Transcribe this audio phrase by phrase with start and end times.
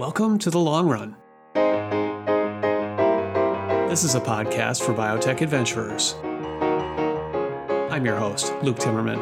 [0.00, 1.14] Welcome to The Long Run.
[3.90, 6.14] This is a podcast for biotech adventurers.
[7.92, 9.20] I'm your host, Luke Timmerman.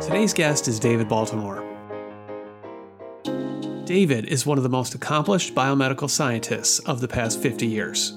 [0.00, 1.62] Today's guest is David Baltimore.
[3.84, 8.14] David is one of the most accomplished biomedical scientists of the past 50 years.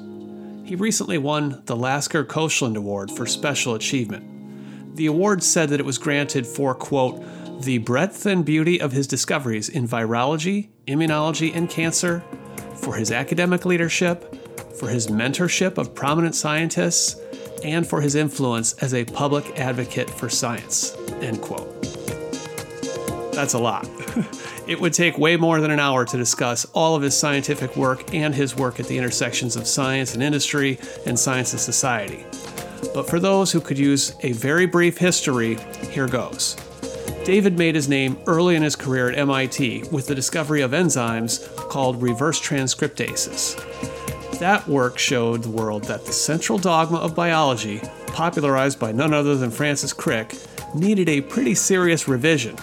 [0.63, 4.95] He recently won the Lasker Koshland Award for Special Achievement.
[4.95, 7.21] The award said that it was granted for, quote,
[7.61, 12.23] the breadth and beauty of his discoveries in virology, immunology, and cancer,
[12.75, 14.35] for his academic leadership,
[14.75, 17.15] for his mentorship of prominent scientists,
[17.63, 20.95] and for his influence as a public advocate for science.
[21.21, 21.69] End quote.
[23.33, 23.87] That's a lot.
[24.67, 28.13] it would take way more than an hour to discuss all of his scientific work
[28.13, 32.25] and his work at the intersections of science and industry and science and society.
[32.93, 35.55] But for those who could use a very brief history,
[35.91, 36.57] here goes.
[37.23, 41.55] David made his name early in his career at MIT with the discovery of enzymes
[41.69, 43.55] called reverse transcriptases.
[44.39, 49.35] That work showed the world that the central dogma of biology, popularized by none other
[49.35, 50.35] than Francis Crick,
[50.73, 52.55] needed a pretty serious revision.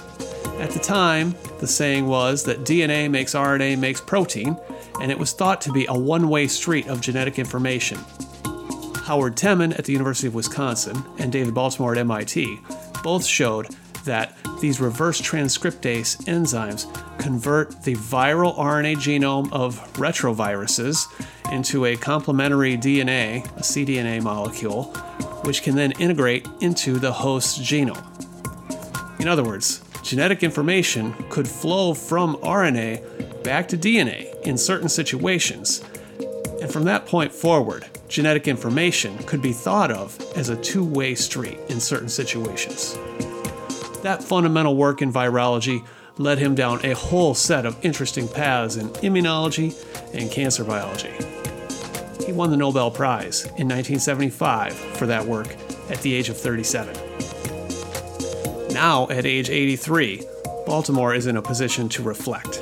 [0.59, 4.57] At the time, the saying was that DNA makes RNA makes protein,
[5.01, 7.99] and it was thought to be a one way street of genetic information.
[9.05, 12.59] Howard Temin at the University of Wisconsin and David Baltimore at MIT
[13.05, 13.69] both showed
[14.05, 16.87] that these reverse transcriptase enzymes
[17.19, 21.07] convert the viral RNA genome of retroviruses
[21.53, 24.85] into a complementary DNA, a cDNA molecule,
[25.45, 28.05] which can then integrate into the host's genome.
[29.21, 35.83] In other words, genetic information could flow from RNA back to DNA in certain situations.
[36.61, 41.15] And from that point forward, genetic information could be thought of as a two way
[41.15, 42.97] street in certain situations.
[44.03, 45.85] That fundamental work in virology
[46.19, 49.75] led him down a whole set of interesting paths in immunology
[50.15, 51.13] and cancer biology.
[52.25, 55.57] He won the Nobel Prize in 1975 for that work
[55.91, 56.95] at the age of 37.
[58.73, 60.23] Now, at age 83,
[60.67, 62.57] Baltimore is in a position to reflect.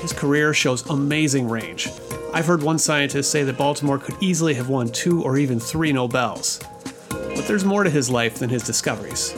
[0.00, 1.88] His career shows amazing range.
[2.32, 5.92] I've heard one scientist say that Baltimore could easily have won two or even three
[5.92, 6.60] Nobels.
[7.08, 9.34] But there's more to his life than his discoveries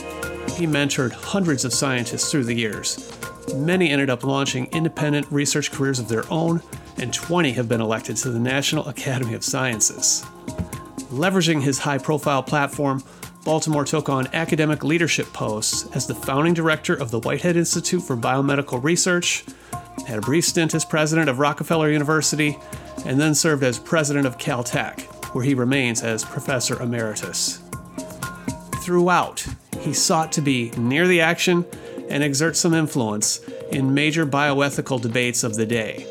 [0.57, 3.13] he mentored hundreds of scientists through the years.
[3.55, 6.63] Many ended up launching independent research careers of their own,
[6.97, 10.25] and 20 have been elected to the National Academy of Sciences.
[11.11, 13.05] Leveraging his high profile platform,
[13.45, 18.17] Baltimore took on academic leadership posts as the founding director of the Whitehead Institute for
[18.17, 19.45] Biomedical Research,
[20.07, 22.59] had a brief stint as president of Rockefeller University,
[23.05, 25.03] and then served as president of Caltech,
[25.35, 27.61] where he remains as professor emeritus.
[28.83, 29.47] Throughout,
[29.87, 31.65] he sought to be near the action
[32.09, 33.39] and exert some influence
[33.71, 36.05] in major bioethical debates of the day.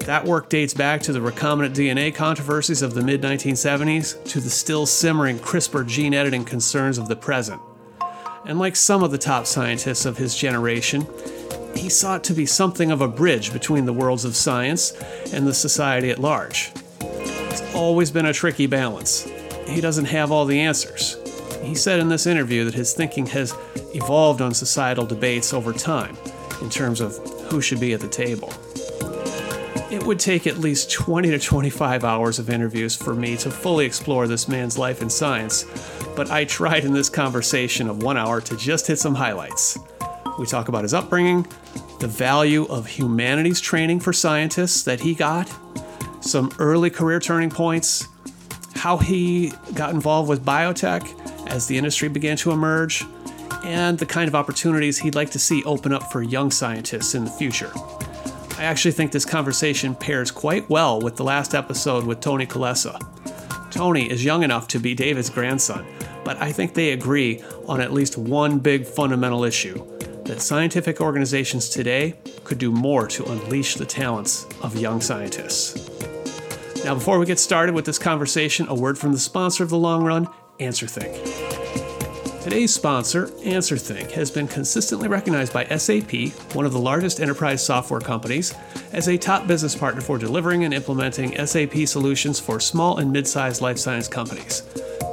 [0.00, 4.50] That work dates back to the recombinant DNA controversies of the mid 1970s to the
[4.50, 7.62] still simmering CRISPR gene editing concerns of the present.
[8.46, 11.06] And like some of the top scientists of his generation,
[11.76, 14.90] he sought to be something of a bridge between the worlds of science
[15.32, 16.72] and the society at large.
[17.00, 19.30] It's always been a tricky balance.
[19.68, 21.16] He doesn't have all the answers,
[21.64, 23.54] he said in this interview that his thinking has
[23.94, 26.16] evolved on societal debates over time
[26.60, 27.16] in terms of
[27.50, 28.52] who should be at the table.
[29.90, 33.86] It would take at least 20 to 25 hours of interviews for me to fully
[33.86, 35.64] explore this man's life in science,
[36.16, 39.78] but I tried in this conversation of one hour to just hit some highlights.
[40.38, 41.46] We talk about his upbringing,
[42.00, 45.48] the value of humanities training for scientists that he got,
[46.20, 48.08] some early career turning points,
[48.74, 51.02] how he got involved with biotech,
[51.46, 53.04] as the industry began to emerge,
[53.64, 57.24] and the kind of opportunities he'd like to see open up for young scientists in
[57.24, 57.72] the future.
[58.58, 63.00] I actually think this conversation pairs quite well with the last episode with Tony Kulesa.
[63.70, 65.84] Tony is young enough to be David's grandson,
[66.24, 69.84] but I think they agree on at least one big fundamental issue
[70.24, 72.14] that scientific organizations today
[72.44, 75.90] could do more to unleash the talents of young scientists.
[76.84, 79.78] Now, before we get started with this conversation, a word from the sponsor of the
[79.78, 80.28] long run,
[80.58, 82.42] AnswerThink.
[82.44, 88.00] Today's sponsor, AnswerThink, has been consistently recognized by SAP, one of the largest enterprise software
[88.00, 88.54] companies,
[88.92, 93.26] as a top business partner for delivering and implementing SAP solutions for small and mid
[93.26, 94.62] sized life science companies.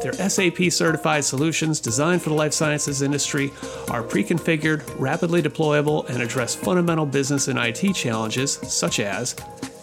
[0.04, 3.52] Their SAP certified solutions designed for the life sciences industry
[3.90, 9.36] are pre configured, rapidly deployable, and address fundamental business and IT challenges such as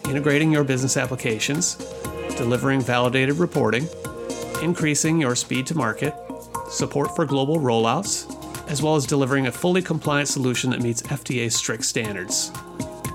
[0.05, 1.77] integrating your business applications,
[2.37, 3.89] delivering validated reporting,
[4.63, 6.15] increasing your speed to market,
[6.71, 8.27] support for global rollouts,
[8.69, 12.53] as well as delivering a fully compliant solution that meets FDA strict standards.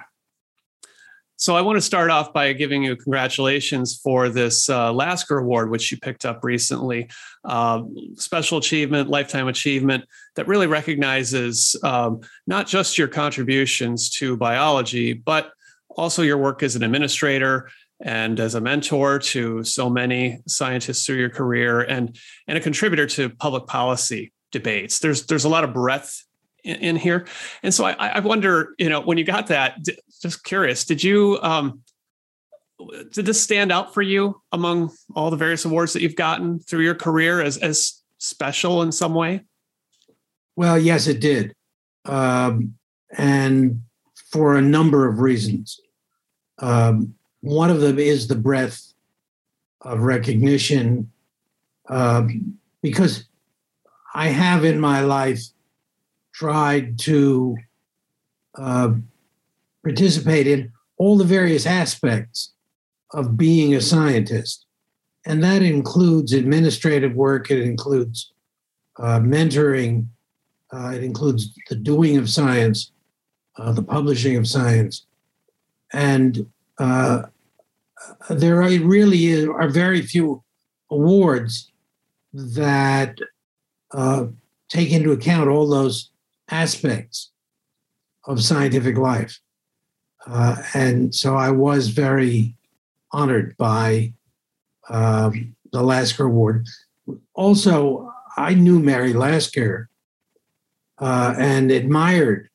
[1.41, 5.71] So, I want to start off by giving you congratulations for this uh, Lasker Award,
[5.71, 7.09] which you picked up recently.
[7.47, 7.85] Uh,
[8.17, 10.05] special achievement, lifetime achievement
[10.37, 15.51] that really recognizes um, not just your contributions to biology, but
[15.97, 17.71] also your work as an administrator
[18.03, 23.07] and as a mentor to so many scientists through your career and and a contributor
[23.07, 26.25] to public policy debates there's there's a lot of breadth
[26.65, 27.27] in, in here.
[27.63, 29.79] And so I, I wonder you know when you got that
[30.23, 31.83] just curious did you um
[33.13, 36.83] did this stand out for you among all the various awards that you've gotten through
[36.83, 39.43] your career as as special in some way?
[40.57, 41.55] Well yes it did.
[42.05, 42.75] Um
[43.17, 43.83] and
[44.31, 45.81] for a number of reasons.
[46.59, 48.95] Um, one of them is the breadth
[49.81, 51.11] of recognition,
[51.89, 53.27] um, because
[54.15, 55.41] I have in my life
[56.41, 57.55] tried to
[58.57, 58.91] uh,
[59.85, 62.53] participate in all the various aspects
[63.13, 64.65] of being a scientist.
[65.27, 68.33] And that includes administrative work, it includes
[68.99, 70.07] uh, mentoring,
[70.73, 72.91] uh, it includes the doing of science,
[73.59, 75.05] uh, the publishing of science.
[75.93, 76.47] And
[76.79, 77.25] uh,
[78.31, 80.43] there really is, are very few
[80.91, 81.71] awards
[82.33, 83.19] that
[83.91, 84.25] uh,
[84.71, 86.10] take into account all those
[86.51, 87.31] aspects
[88.25, 89.41] of scientific life.
[90.27, 92.55] Uh, and so I was very
[93.13, 94.13] honored by
[94.89, 96.67] um, the Lasker Award.
[97.35, 99.89] Also, I knew Mary Lasker
[100.99, 102.51] uh, and admired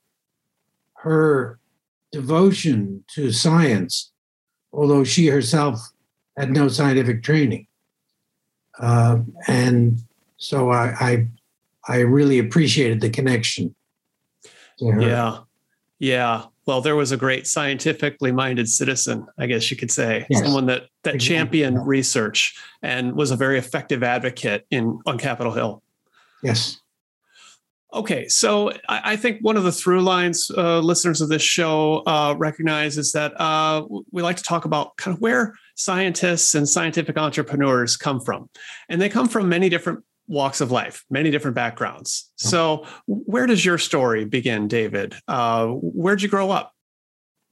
[0.98, 1.59] her
[2.12, 4.12] devotion to science,
[4.71, 5.80] although she herself
[6.38, 7.68] had no scientific training.
[8.80, 10.00] Uh, and
[10.38, 11.27] so I, I,
[11.88, 13.75] I really appreciated the connection.
[14.77, 15.39] Yeah,
[16.00, 16.46] yeah.
[16.65, 20.41] Well, there was a great scientifically minded citizen, I guess you could say, yes.
[20.44, 21.20] someone that that exactly.
[21.20, 25.84] championed research and was a very effective advocate in on Capitol Hill.
[26.44, 26.79] Yes.
[27.94, 32.03] Okay, so I, I, think one of the through lines uh, listeners of this show
[32.05, 36.67] uh, recognize is that uh, we like to talk about kind of where scientists and
[36.67, 38.50] scientific entrepreneurs come from.
[38.89, 42.32] And they come from many different walks of life, many different backgrounds.
[42.36, 45.15] So, where does your story begin, David?
[45.27, 46.74] Uh, where'd you grow up?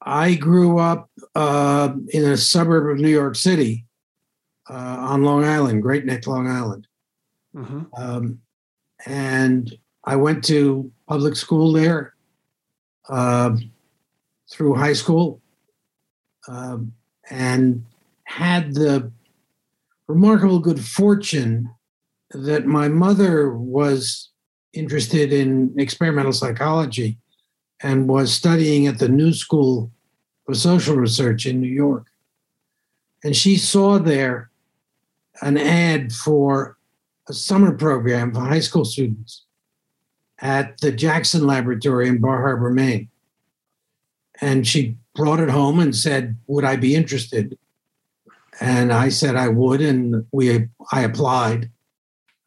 [0.02, 3.86] I grew up uh, in a suburb of New York City
[4.70, 6.88] uh, on Long Island, Great Neck, Long Island.
[7.56, 7.84] Mm-hmm.
[7.96, 8.40] Um,
[9.06, 12.14] and I went to public school there
[13.10, 13.56] uh,
[14.52, 15.42] through high school
[16.48, 16.94] um,
[17.30, 17.86] and
[18.26, 19.12] had the
[20.08, 21.70] remarkable good fortune
[22.34, 24.30] that my mother was
[24.74, 27.18] interested in experimental psychology
[27.82, 29.92] and was studying at the New School
[30.46, 32.08] for Social Research in New York.
[33.24, 34.50] And she saw there
[35.42, 36.78] an ad for
[37.30, 39.46] a summer program for high school students
[40.40, 43.10] at the Jackson Laboratory in Bar Harbor, Maine.
[44.42, 47.58] And she brought it home and said, Would I be interested?
[48.60, 51.72] and I said I would, and we I applied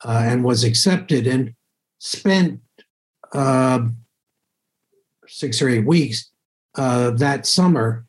[0.07, 1.53] uh, and was accepted, and
[1.99, 2.61] spent
[3.33, 3.81] uh,
[5.27, 6.31] six or eight weeks
[6.77, 8.07] uh, that summer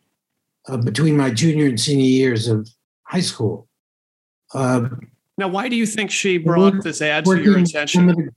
[0.68, 2.70] uh, between my junior and senior years of
[3.04, 3.68] high school.
[4.54, 4.90] Uh,
[5.38, 8.30] now, why do you think she brought this ad to your attention?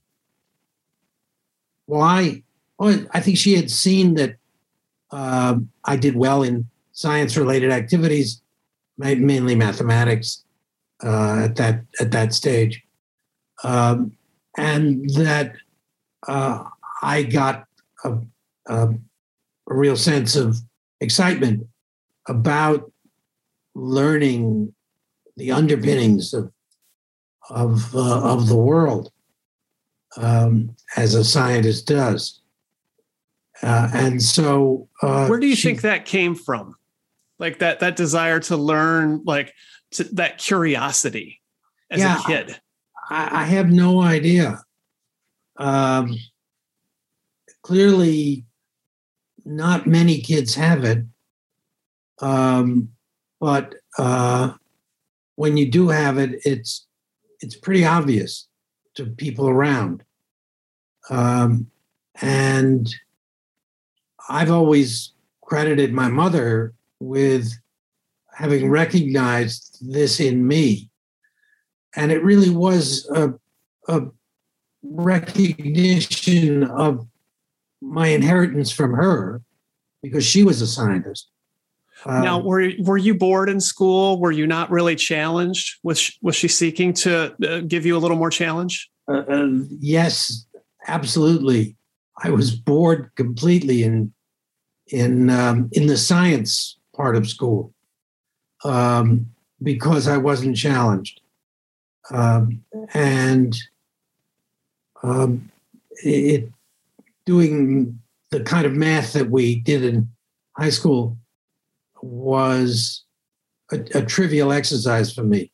[1.85, 2.43] Why?
[2.79, 4.37] Well, I think she had seen that
[5.11, 8.41] uh, I did well in science-related activities,
[8.97, 10.43] mainly mathematics,
[11.03, 12.83] uh, at that at that stage,
[13.63, 14.11] um,
[14.57, 15.53] and that
[16.27, 16.63] uh,
[17.01, 17.65] I got
[18.03, 18.17] a,
[18.67, 20.57] a, a, real sense of
[20.99, 21.67] excitement
[22.27, 22.91] about
[23.73, 24.73] learning
[25.37, 26.51] the underpinnings of
[27.49, 29.11] of uh, of the world
[30.17, 32.41] um, as a scientist does.
[33.63, 36.75] Uh, and so, uh, where do you she, think that came from?
[37.39, 39.53] Like that that desire to learn, like
[39.91, 41.41] to, that curiosity
[41.89, 42.61] as yeah, a kid.
[43.11, 44.63] I, I have no idea.
[45.57, 46.17] Um,
[47.61, 48.45] clearly,
[49.45, 51.03] not many kids have it.
[52.21, 52.89] Um,
[53.39, 54.53] but uh,
[55.35, 56.87] when you do have it, it's
[57.41, 58.47] it's pretty obvious
[58.95, 60.03] to people around.
[61.09, 61.67] Um,
[62.21, 62.93] and
[64.29, 67.51] I've always credited my mother with
[68.31, 70.90] having recognized this in me.
[71.95, 73.33] And it really was a,
[73.87, 74.07] a
[74.83, 77.07] recognition of
[77.81, 79.41] my inheritance from her
[80.01, 81.29] because she was a scientist.
[82.05, 84.19] now, um, were were you bored in school?
[84.19, 85.79] Were you not really challenged?
[85.83, 88.89] Was she, was she seeking to uh, give you a little more challenge?
[89.07, 89.47] Uh, uh,
[89.79, 90.45] yes,
[90.87, 91.75] absolutely.
[92.23, 94.13] I was bored completely in
[94.87, 97.73] in um, in the science part of school
[98.63, 99.27] um,
[99.61, 101.21] because I wasn't challenged,
[102.09, 103.55] um, and
[105.03, 105.51] um,
[106.03, 106.49] it
[107.25, 107.99] doing
[108.31, 110.07] the kind of math that we did in
[110.57, 111.17] high school
[112.01, 113.03] was
[113.71, 115.51] a, a trivial exercise for me.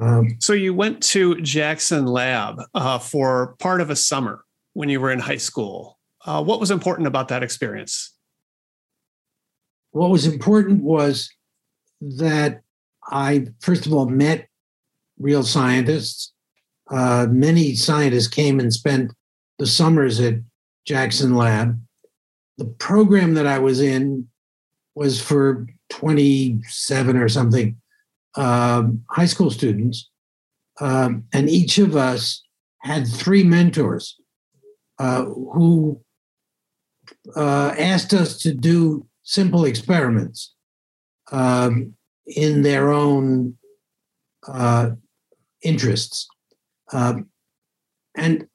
[0.00, 5.00] Um, so you went to Jackson Lab uh, for part of a summer when you
[5.00, 5.98] were in high school.
[6.24, 8.12] Uh, what was important about that experience?
[9.92, 11.30] What was important was
[12.00, 12.62] that
[13.06, 14.48] I, first of all, met
[15.18, 16.32] real scientists.
[16.90, 19.12] Uh, many scientists came and spent
[19.58, 20.34] the summers at
[20.86, 21.80] Jackson Lab.
[22.58, 24.28] The program that I was in
[24.94, 27.76] was for 27 or something
[28.36, 30.10] um, high school students,
[30.80, 32.42] um, and each of us
[32.80, 34.20] had three mentors
[34.98, 36.00] uh, who
[37.36, 40.54] uh, asked us to do simple experiments
[41.32, 41.94] um,
[42.26, 43.56] in their own
[44.46, 44.90] uh,
[45.64, 46.28] interests.
[46.92, 47.26] Um,
[48.16, 48.46] and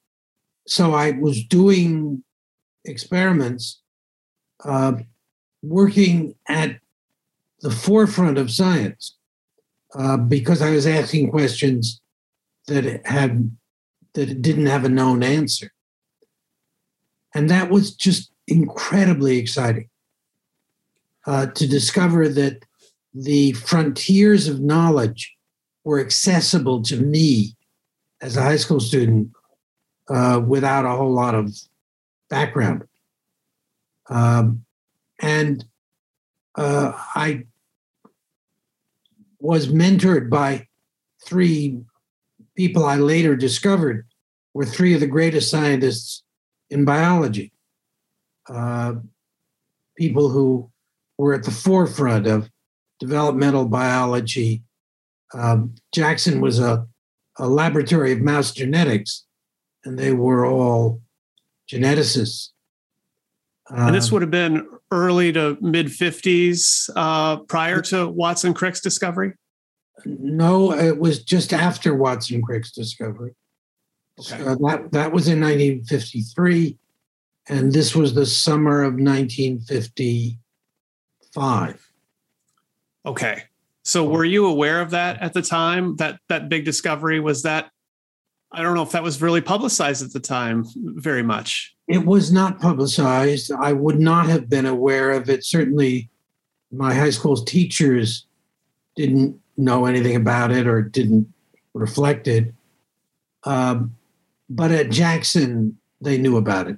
[0.68, 2.24] so I was doing
[2.86, 3.82] experiments,
[4.64, 4.94] uh,
[5.62, 6.80] working at
[7.62, 9.18] the forefront of science
[9.96, 12.02] uh, because I was asking questions
[12.68, 13.52] that had
[14.14, 15.72] that didn't have a known answer,
[17.34, 19.90] and that was just incredibly exciting
[21.26, 22.64] uh, to discover that
[23.14, 25.36] the frontiers of knowledge
[25.84, 27.56] were accessible to me
[28.22, 29.32] as a high school student
[30.10, 31.56] uh, without a whole lot of
[32.30, 32.84] background.
[34.10, 34.66] Um,
[35.22, 35.64] and
[36.56, 37.46] uh, I
[39.40, 40.68] was mentored by
[41.26, 41.80] three
[42.56, 44.06] people I later discovered
[44.54, 46.24] were three of the greatest scientists
[46.70, 47.52] in biology.
[48.48, 48.96] Uh,
[49.96, 50.70] people who
[51.18, 52.50] were at the forefront of
[53.00, 54.64] developmental biology.
[55.34, 56.86] Um, Jackson was a,
[57.38, 59.26] a laboratory of mouse genetics,
[59.86, 61.02] and they were all
[61.72, 62.50] geneticists.
[63.70, 68.82] and this um, would have been early to mid 50s uh, prior to Watson Crick's
[68.82, 69.34] discovery?
[70.06, 73.36] No, it was just after Watson Crick's discovery.
[74.20, 74.38] Okay.
[74.38, 76.78] So that, that was in 1953,
[77.48, 81.92] and this was the summer of 1955.
[83.06, 83.44] Okay.
[83.90, 85.96] So were you aware of that at the time?
[85.96, 87.72] That that big discovery was that
[88.52, 91.76] I don't know if that was really publicized at the time very much.
[91.88, 93.52] It was not publicized.
[93.52, 95.44] I would not have been aware of it.
[95.44, 96.08] Certainly,
[96.72, 98.28] my high school's teachers
[98.96, 101.34] didn't know anything about it or didn't
[101.74, 102.54] reflect it.
[103.44, 103.96] Um,
[104.52, 106.78] but at Jackson, they knew about it.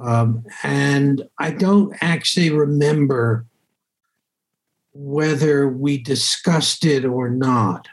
[0.00, 3.46] Um, and I don't actually remember
[4.98, 7.86] whether we discussed it or not.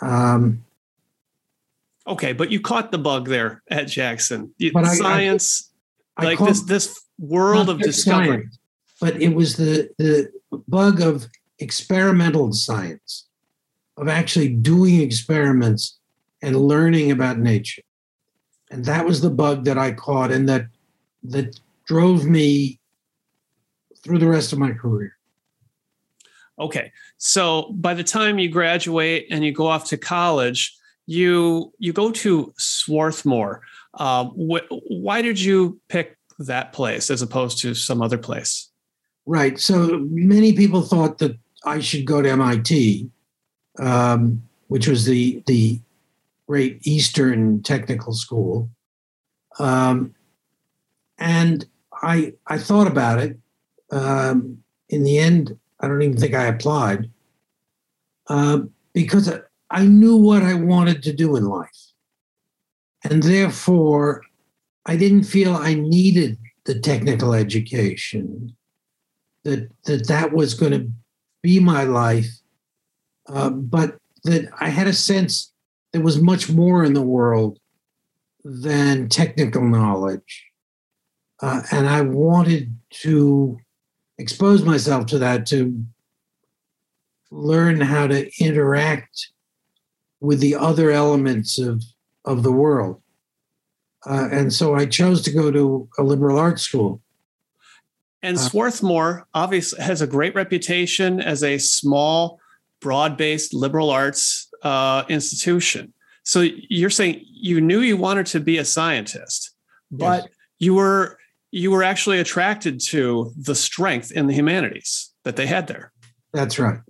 [0.00, 0.64] Um,
[2.06, 4.54] okay, but you caught the bug there at Jackson.
[4.72, 5.70] But I- I- science,
[6.16, 8.26] I like this this world of discovery.
[8.26, 8.58] science,
[9.00, 10.30] but it was the the
[10.68, 11.26] bug of
[11.58, 13.26] experimental science,
[13.96, 15.98] of actually doing experiments
[16.40, 17.82] and learning about nature,
[18.70, 20.66] and that was the bug that I caught, and that
[21.24, 22.78] that drove me
[24.04, 25.16] through the rest of my career.
[26.58, 26.92] Okay.
[27.18, 32.10] So by the time you graduate and you go off to college, you you go
[32.12, 33.62] to Swarthmore.
[33.94, 38.70] Um, wh- why did you pick that place as opposed to some other place?
[39.26, 39.58] Right.
[39.58, 43.08] So many people thought that I should go to MIT,
[43.78, 45.80] um, which was the the
[46.46, 48.68] great Eastern technical school,
[49.58, 50.14] um,
[51.18, 51.66] and
[52.02, 53.38] I I thought about it.
[53.90, 57.10] Um, in the end, I don't even think I applied
[58.28, 58.60] uh,
[58.94, 59.28] because
[59.70, 61.92] I- knew what I wanted to do in life,
[63.04, 64.22] and therefore
[64.86, 68.56] I didn't feel I needed the technical education
[69.44, 70.90] that that that was going to
[71.42, 72.30] be my life,
[73.28, 75.52] uh, but that I had a sense
[75.92, 77.58] there was much more in the world
[78.44, 80.46] than technical knowledge,
[81.40, 83.58] uh, and I wanted to
[84.22, 85.84] expose myself to that to
[87.30, 89.30] learn how to interact
[90.20, 91.82] with the other elements of
[92.24, 93.02] of the world.
[94.06, 97.00] Uh, and so I chose to go to a liberal arts school.
[98.22, 102.38] And Uh, Swarthmore obviously has a great reputation as a small,
[102.80, 105.92] broad-based liberal arts uh, institution.
[106.22, 109.50] So you're saying you knew you wanted to be a scientist,
[109.90, 111.18] but you were
[111.52, 115.92] you were actually attracted to the strength in the humanities that they had there.
[116.32, 116.80] That's right.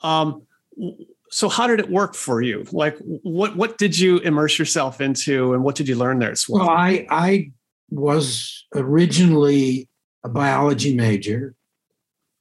[0.00, 0.42] Um,
[1.30, 2.64] so how did it work for you?
[2.72, 6.40] Like, what what did you immerse yourself into, and what did you learn there at
[6.48, 6.76] Well, Swarthmore?
[6.76, 7.52] I I
[7.90, 9.88] was originally
[10.24, 11.54] a biology major.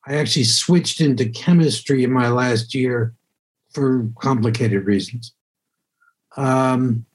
[0.07, 3.13] I actually switched into chemistry in my last year
[3.71, 5.33] for complicated reasons.
[6.37, 7.05] Um,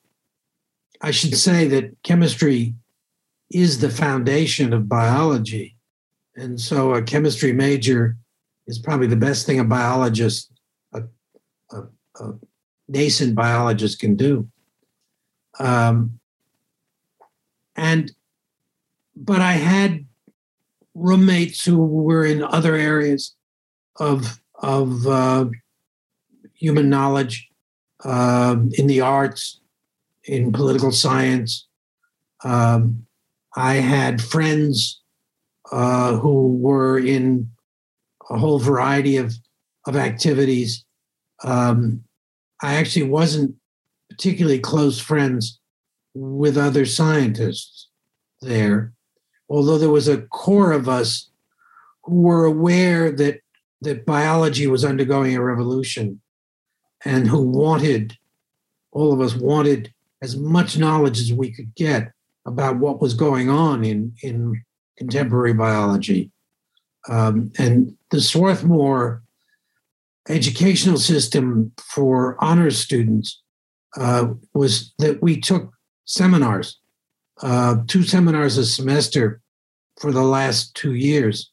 [1.01, 2.75] I should say that chemistry
[3.51, 5.77] is the foundation of biology.
[6.37, 8.17] And so a chemistry major
[8.67, 10.53] is probably the best thing a biologist,
[10.93, 11.03] a,
[11.73, 11.83] a,
[12.21, 12.35] a
[12.89, 14.49] nascent biologist can do.
[15.59, 16.21] Um,
[17.77, 18.13] and
[19.17, 20.05] but I had
[20.95, 23.35] roommates who were in other areas
[23.97, 25.47] of of uh,
[26.55, 27.49] human knowledge,
[28.05, 29.61] um, in the arts,
[30.25, 31.67] in political science.
[32.45, 33.07] Um,
[33.59, 35.03] I had friends
[35.73, 37.51] uh, who were in
[38.31, 39.35] a whole variety of
[39.85, 40.85] of activities.
[41.43, 42.05] Um,
[42.63, 43.57] I actually wasn't
[44.11, 45.59] particularly close friends
[46.15, 47.89] with other scientists
[48.43, 48.93] there,
[49.49, 51.29] although there was a core of us
[52.05, 53.41] who were aware that
[53.81, 56.21] that biology was undergoing a revolution
[57.05, 58.17] and who wanted
[58.93, 59.93] all of us wanted
[60.23, 62.13] as much knowledge as we could get
[62.49, 64.63] about what was going on in in
[64.97, 66.31] contemporary biology
[67.09, 69.23] um, and the swarthmore
[70.29, 73.43] educational system for honors students
[73.97, 75.73] uh, was that we took
[76.05, 76.79] seminars
[77.43, 79.41] uh, two seminars a semester
[80.01, 81.51] for the last two years.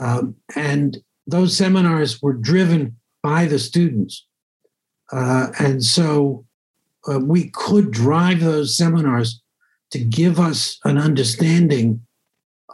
[0.00, 4.26] Um, and those seminars were driven by the students.
[5.12, 6.44] Uh, and so
[7.10, 9.42] uh, we could drive those seminars
[9.94, 12.04] to give us an understanding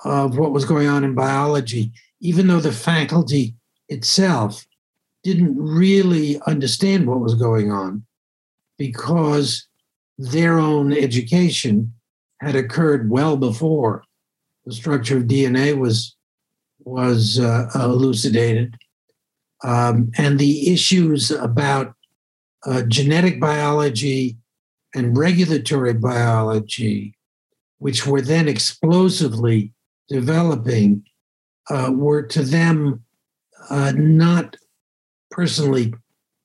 [0.07, 3.55] of what was going on in biology, even though the faculty
[3.91, 4.65] itself
[5.23, 8.03] didn't really understand what was going on
[8.79, 9.69] because
[10.17, 11.93] their own education
[12.41, 14.03] had occurred well before
[14.65, 16.17] the structure of DNA was
[16.85, 18.75] was uh, elucidated,
[19.63, 21.93] um, and the issues about
[22.65, 24.39] uh, genetic biology
[24.95, 27.15] and regulatory biology,
[27.79, 29.73] which were then explosively
[30.09, 31.05] developing,
[31.69, 33.05] uh, were to them
[33.69, 34.57] uh, not
[35.31, 35.95] personally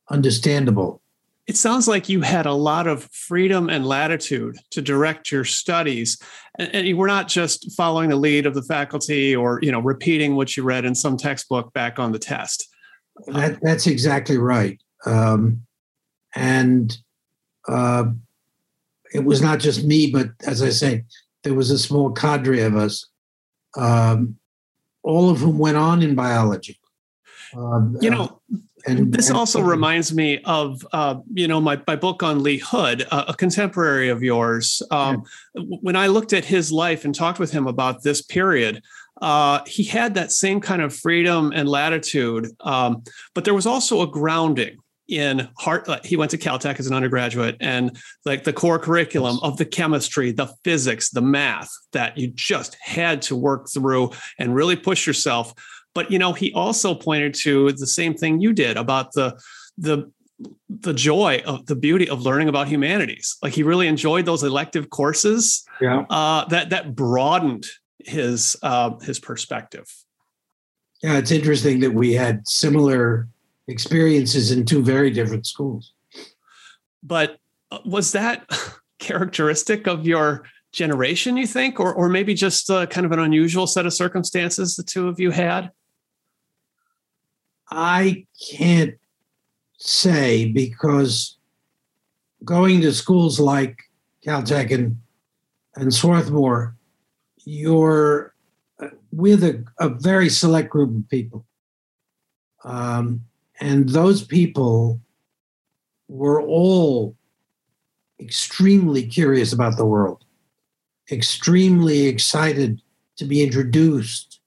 [0.09, 1.01] understandable.
[1.47, 6.19] it sounds like you had a lot of freedom and latitude to direct your studies
[6.59, 9.79] and, and you were not just following the lead of the faculty or you know
[9.79, 12.67] repeating what you read in some textbook back on the test
[13.27, 14.79] That, that's exactly right.
[15.05, 15.61] Um,
[16.35, 16.97] and
[17.67, 18.05] uh,
[19.15, 21.03] it was not just me, but as I say,
[21.43, 23.05] there was a small cadre of us
[23.77, 24.37] um,
[25.03, 26.79] all of whom went on in biology.
[27.55, 31.61] Um, you know, uh, and this and, also and, reminds me of uh, you know
[31.61, 34.81] my, my book on Lee Hood, a, a contemporary of yours.
[34.91, 35.23] Um,
[35.55, 35.63] yeah.
[35.81, 38.83] When I looked at his life and talked with him about this period,
[39.21, 44.01] uh, he had that same kind of freedom and latitude, um, but there was also
[44.01, 45.87] a grounding in heart.
[45.87, 49.65] Uh, he went to Caltech as an undergraduate, and like the core curriculum of the
[49.65, 55.05] chemistry, the physics, the math that you just had to work through and really push
[55.05, 55.53] yourself.
[55.93, 59.39] But you know, he also pointed to the same thing you did about the
[59.77, 60.11] the
[60.69, 63.37] the joy of the beauty of learning about humanities.
[63.41, 65.65] Like he really enjoyed those elective courses.
[65.79, 66.05] Yeah.
[66.09, 67.65] Uh, that that broadened
[67.99, 69.85] his uh, his perspective.
[71.03, 73.27] Yeah, it's interesting that we had similar
[73.67, 75.93] experiences in two very different schools.
[77.03, 77.37] But
[77.71, 78.49] uh, was that
[78.99, 83.67] characteristic of your generation, you think, or or maybe just uh, kind of an unusual
[83.67, 85.71] set of circumstances the two of you had?
[87.69, 88.95] I can't
[89.77, 91.37] say because
[92.43, 93.77] going to schools like
[94.25, 94.97] Caltech and,
[95.75, 96.75] and Swarthmore,
[97.43, 98.33] you're
[98.79, 101.45] uh, with a, a very select group of people.
[102.63, 103.21] Um,
[103.59, 104.99] and those people
[106.07, 107.15] were all
[108.19, 110.23] extremely curious about the world,
[111.11, 112.81] extremely excited
[113.17, 114.39] to be introduced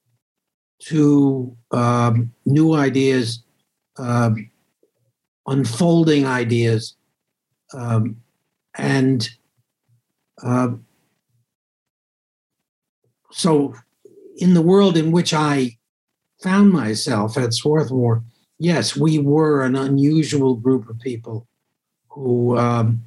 [0.80, 3.42] to um, new ideas,
[3.98, 4.50] um,
[5.46, 6.94] unfolding ideas,
[7.74, 8.16] um,
[8.76, 9.28] and
[10.42, 10.68] uh,
[13.30, 13.74] so
[14.36, 15.78] in the world in which I
[16.42, 18.22] found myself at Swarthmore,
[18.58, 21.46] yes, we were an unusual group of people
[22.08, 23.04] who um,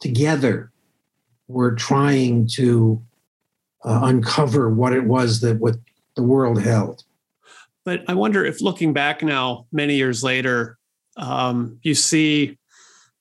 [0.00, 0.70] together
[1.46, 3.02] were trying to
[3.84, 5.76] uh, uncover what it was that what
[6.14, 7.04] the world held.
[7.84, 10.76] But I wonder if looking back now, many years later,
[11.16, 12.58] um, you see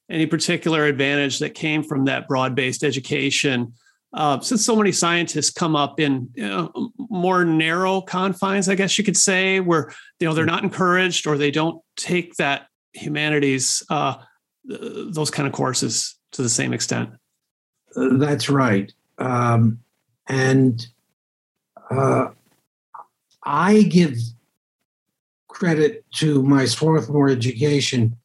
[0.09, 3.73] any particular advantage that came from that broad based education.
[4.13, 8.97] Uh, since so many scientists come up in you know, more narrow confines, I guess
[8.97, 13.83] you could say, where you know they're not encouraged or they don't take that humanities
[13.89, 14.15] uh,
[14.63, 17.09] those kind of courses to the same extent.
[17.95, 19.79] That's right, um,
[20.29, 20.87] and
[21.91, 22.29] uh,
[23.43, 24.17] I give
[25.49, 28.15] credit to my Swarthmore education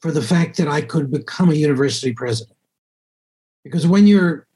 [0.00, 2.56] for the fact that I could become a university president.
[3.62, 4.46] Because when you're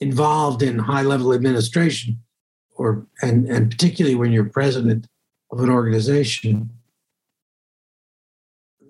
[0.00, 2.20] involved in high level administration,
[2.76, 5.06] or and, and particularly when you're president
[5.50, 6.70] of an organization,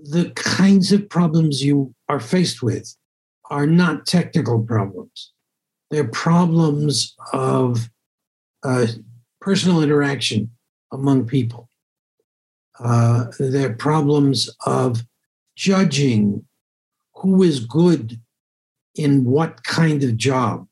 [0.03, 2.95] the kinds of problems you are faced with
[3.51, 5.33] are not technical problems.
[5.91, 7.89] They're problems of
[8.63, 8.87] uh,
[9.41, 10.51] personal interaction
[10.93, 11.69] among people.
[12.79, 15.03] Uh, there are problems of
[15.57, 16.45] judging
[17.15, 18.21] who is good
[18.95, 20.68] in what kind of job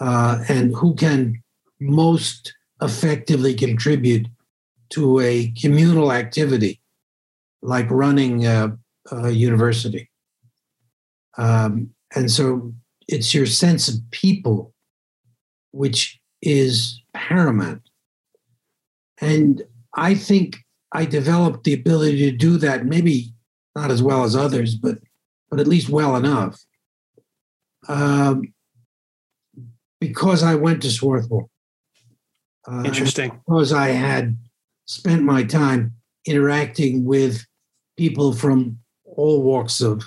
[0.00, 1.42] uh, and who can
[1.78, 4.26] most effectively contribute
[4.90, 6.80] to a communal activity
[7.62, 8.76] like running a,
[9.12, 10.10] a university.
[11.36, 12.72] Um, and so
[13.06, 14.74] it's your sense of people
[15.72, 17.82] which is paramount.
[19.20, 19.62] And
[19.94, 20.56] I think
[20.92, 23.32] I developed the ability to do that, maybe
[23.76, 24.98] not as well as others, but
[25.50, 26.60] but at least well enough.
[27.88, 28.54] Um,
[30.00, 31.46] because I went to Swarthmore.
[32.66, 33.40] Uh, Interesting.
[33.46, 34.36] Because I had
[34.86, 35.94] spent my time
[36.26, 37.44] interacting with
[37.96, 40.02] people from all walks of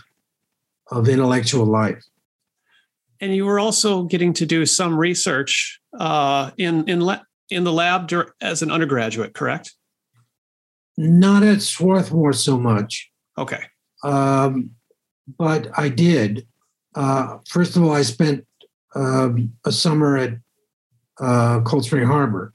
[0.92, 2.04] of intellectual life.
[3.22, 7.18] And you were also getting to do some research uh, in in
[7.50, 9.74] in the lab as an undergraduate, correct?
[10.98, 13.10] Not at Swarthmore so much.
[13.38, 13.64] Okay.
[14.04, 14.72] Um,
[15.38, 16.46] but I did.
[16.96, 18.46] Uh, first of all, I spent
[18.96, 20.34] um, a summer at
[21.20, 22.54] uh, Cold Spring Harbor.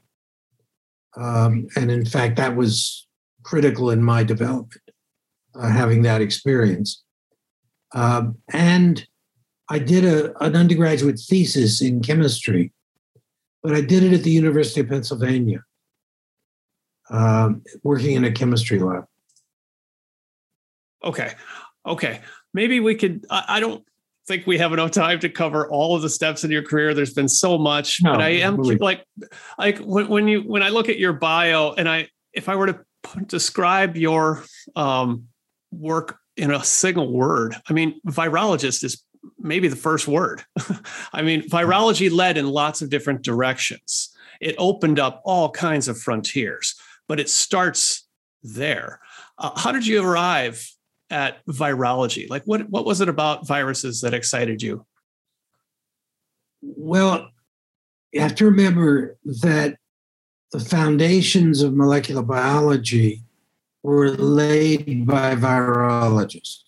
[1.15, 3.07] Um, and in fact, that was
[3.43, 4.81] critical in my development,
[5.55, 7.03] uh, having that experience.
[7.93, 9.05] Um, and
[9.69, 12.71] I did a, an undergraduate thesis in chemistry
[13.61, 15.63] but I did it at the University of Pennsylvania,
[17.09, 19.05] um, working in a chemistry lab.
[21.03, 21.33] Okay.
[21.85, 22.21] Okay.
[22.53, 23.83] Maybe we could, I, I, don't
[24.29, 26.93] think we have enough time to cover all of the steps in your career.
[26.93, 28.77] There's been so much, no, but I am really.
[28.77, 29.03] like,
[29.57, 32.67] like when, when you, when I look at your bio and I, if I were
[32.67, 32.79] to
[33.25, 34.43] describe your
[34.75, 35.25] um,
[35.71, 39.03] work in a single word, I mean, virologist is
[39.39, 40.43] maybe the first word.
[41.11, 44.15] I mean, virology led in lots of different directions.
[44.39, 46.75] it opened up all kinds of frontiers.
[47.07, 48.07] But it starts
[48.43, 48.99] there.
[49.39, 50.63] Uh, how did you arrive
[51.09, 52.29] at virology?
[52.29, 54.85] Like, what what was it about viruses that excited you?
[56.61, 57.29] Well,
[58.11, 59.77] you have to remember that
[60.51, 63.23] the foundations of molecular biology
[63.83, 66.63] were laid by virologists.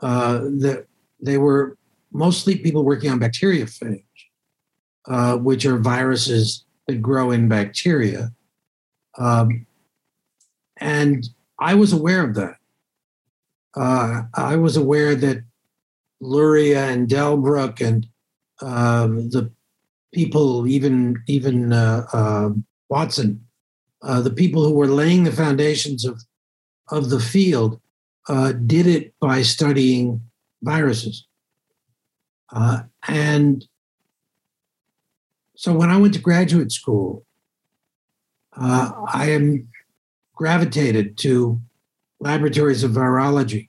[0.00, 0.86] Uh, that
[1.20, 1.78] they were
[2.12, 4.04] mostly people working on bacteriophage,
[5.08, 8.30] uh, which are viruses that grow in bacteria.
[9.16, 9.66] Um,
[10.76, 11.26] and
[11.58, 12.56] I was aware of that.
[13.76, 15.42] Uh, I was aware that
[16.20, 18.06] Luria and Delbruck and
[18.60, 19.50] um, the
[20.12, 22.50] people, even even uh, uh,
[22.88, 23.44] Watson,
[24.02, 26.22] uh, the people who were laying the foundations of
[26.88, 27.80] of the field,
[28.28, 30.20] uh, did it by studying
[30.62, 31.26] viruses.
[33.08, 33.64] And
[35.56, 37.26] so when I went to graduate school,
[38.52, 39.68] I am
[40.34, 41.60] gravitated to
[42.24, 43.68] laboratories of virology.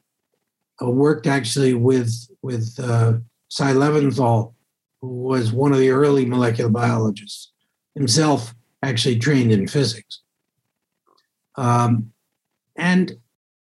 [0.80, 3.14] I worked actually with with uh,
[3.50, 4.54] Cy Levinthal,
[5.02, 7.52] who was one of the early molecular biologists,
[7.96, 10.22] himself actually trained in physics.
[11.56, 12.14] Um,
[12.76, 13.18] and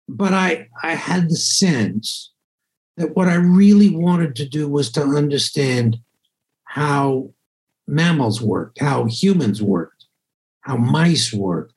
[0.10, 2.32] but I I had the sense
[2.98, 5.98] that what I really wanted to do was to understand
[6.63, 7.34] how
[7.88, 10.06] mammals worked, how humans worked,
[10.62, 11.74] how mice worked.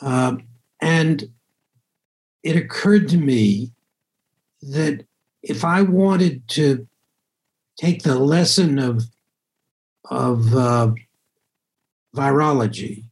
[0.00, 0.46] Um,
[0.80, 1.30] and
[2.46, 3.72] it occurred to me
[4.62, 5.04] that
[5.42, 6.86] if I wanted to
[7.76, 9.02] take the lesson of,
[10.08, 10.92] of uh,
[12.14, 13.06] virology,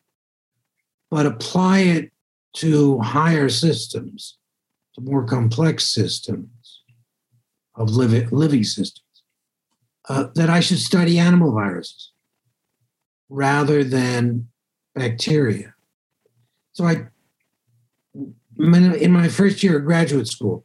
[1.10, 2.12] but apply it
[2.58, 4.38] to higher systems,
[4.94, 6.82] to more complex systems
[7.74, 9.24] of living, living systems,
[10.08, 12.12] uh, that I should study animal viruses
[13.28, 14.46] rather than
[14.94, 15.74] bacteria.
[16.72, 17.08] So I,
[18.58, 20.64] in my first year of graduate school,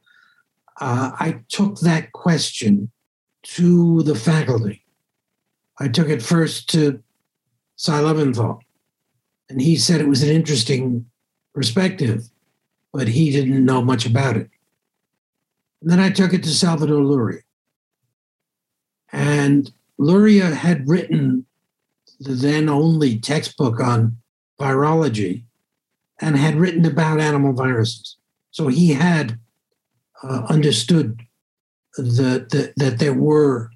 [0.80, 2.92] uh, I took that question
[3.44, 4.84] to the faculty.
[5.80, 7.02] I took it first to
[7.76, 8.60] Cy Levinthal,
[9.50, 11.06] and he said it was an interesting
[11.54, 12.30] perspective,
[12.92, 14.50] but he didn't know much about it.
[15.82, 17.42] And then I took it to Salvador Luria.
[19.12, 21.46] And Luria had written
[22.20, 24.18] the then only textbook on
[24.60, 25.44] virology
[26.22, 28.18] and had written about animal viruses.
[28.52, 29.40] So he had
[30.24, 31.22] uh, understood
[31.98, 33.72] that, that, that there were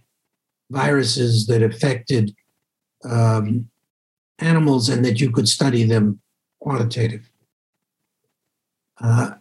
[0.70, 2.36] viruses that affected
[3.06, 3.70] um,
[4.40, 6.20] animals and that you could study them
[6.60, 7.30] quantitative.
[9.00, 9.32] Uh,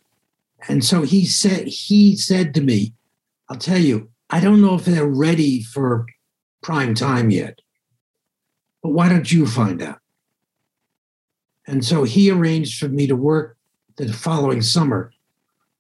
[0.69, 2.95] and so he said he said to me,
[3.49, 6.07] "I'll tell you, I don't know if they're ready for
[6.63, 7.61] prime time yet,
[8.83, 10.02] but why don't you find out?"
[11.67, 13.57] And so he arranged for me to work
[13.97, 15.13] the following summer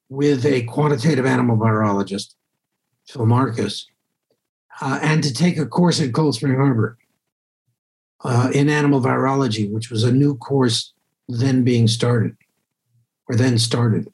[0.09, 2.35] with a quantitative animal virologist,
[3.09, 3.87] Phil Marcus,
[4.81, 6.99] uh, and to take a course at Cold Spring Harbor
[8.25, 10.92] uh, in animal virology, which was a new course
[11.29, 12.37] then being started
[13.29, 14.09] or then started.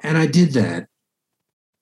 [0.00, 0.88] And I did that.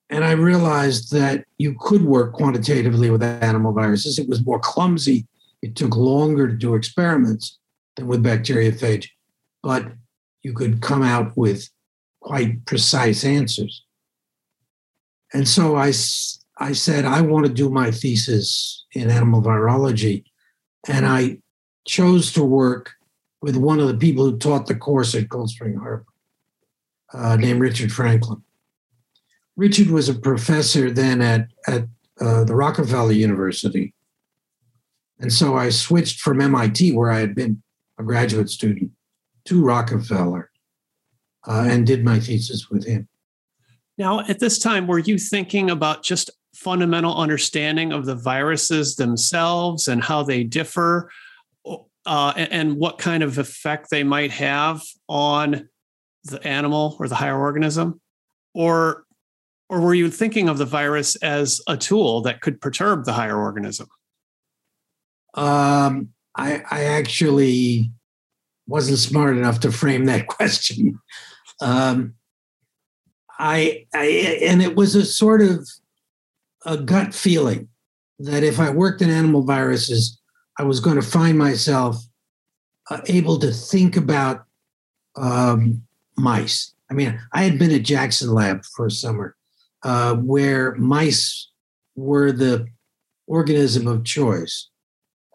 [0.09, 4.19] And I realized that you could work quantitatively with animal viruses.
[4.19, 5.25] It was more clumsy.
[5.61, 7.57] It took longer to do experiments
[7.95, 9.09] than with bacteriophage,
[9.63, 9.85] but
[10.43, 11.69] you could come out with
[12.21, 13.83] quite precise answers.
[15.33, 15.91] And so I,
[16.57, 20.23] I said, I want to do my thesis in animal virology.
[20.87, 21.39] And I
[21.85, 22.93] chose to work
[23.41, 26.05] with one of the people who taught the course at Cold Spring Harbor,
[27.13, 28.41] uh, named Richard Franklin.
[29.55, 31.85] Richard was a professor then at, at
[32.19, 33.93] uh, the Rockefeller University.
[35.19, 37.61] And so I switched from MIT, where I had been
[37.97, 38.91] a graduate student,
[39.45, 40.49] to Rockefeller
[41.47, 43.07] uh, and did my thesis with him.
[43.97, 49.87] Now, at this time, were you thinking about just fundamental understanding of the viruses themselves
[49.87, 51.11] and how they differ
[52.05, 55.69] uh, and, and what kind of effect they might have on
[56.23, 57.99] the animal or the higher organism,
[58.53, 59.05] or
[59.69, 63.37] or were you thinking of the virus as a tool that could perturb the higher
[63.37, 63.87] organism?
[65.33, 67.91] Um, I, I actually
[68.67, 70.99] wasn't smart enough to frame that question.
[71.61, 72.15] Um,
[73.37, 75.67] I, I and it was a sort of
[76.65, 77.69] a gut feeling
[78.19, 80.19] that if I worked in animal viruses,
[80.57, 81.97] I was going to find myself
[82.89, 84.45] uh, able to think about
[85.15, 85.83] um,
[86.17, 86.73] mice.
[86.89, 89.35] I mean, I had been at Jackson Lab for a summer
[89.83, 91.49] uh, where mice
[91.95, 92.67] were the
[93.27, 94.69] organism of choice.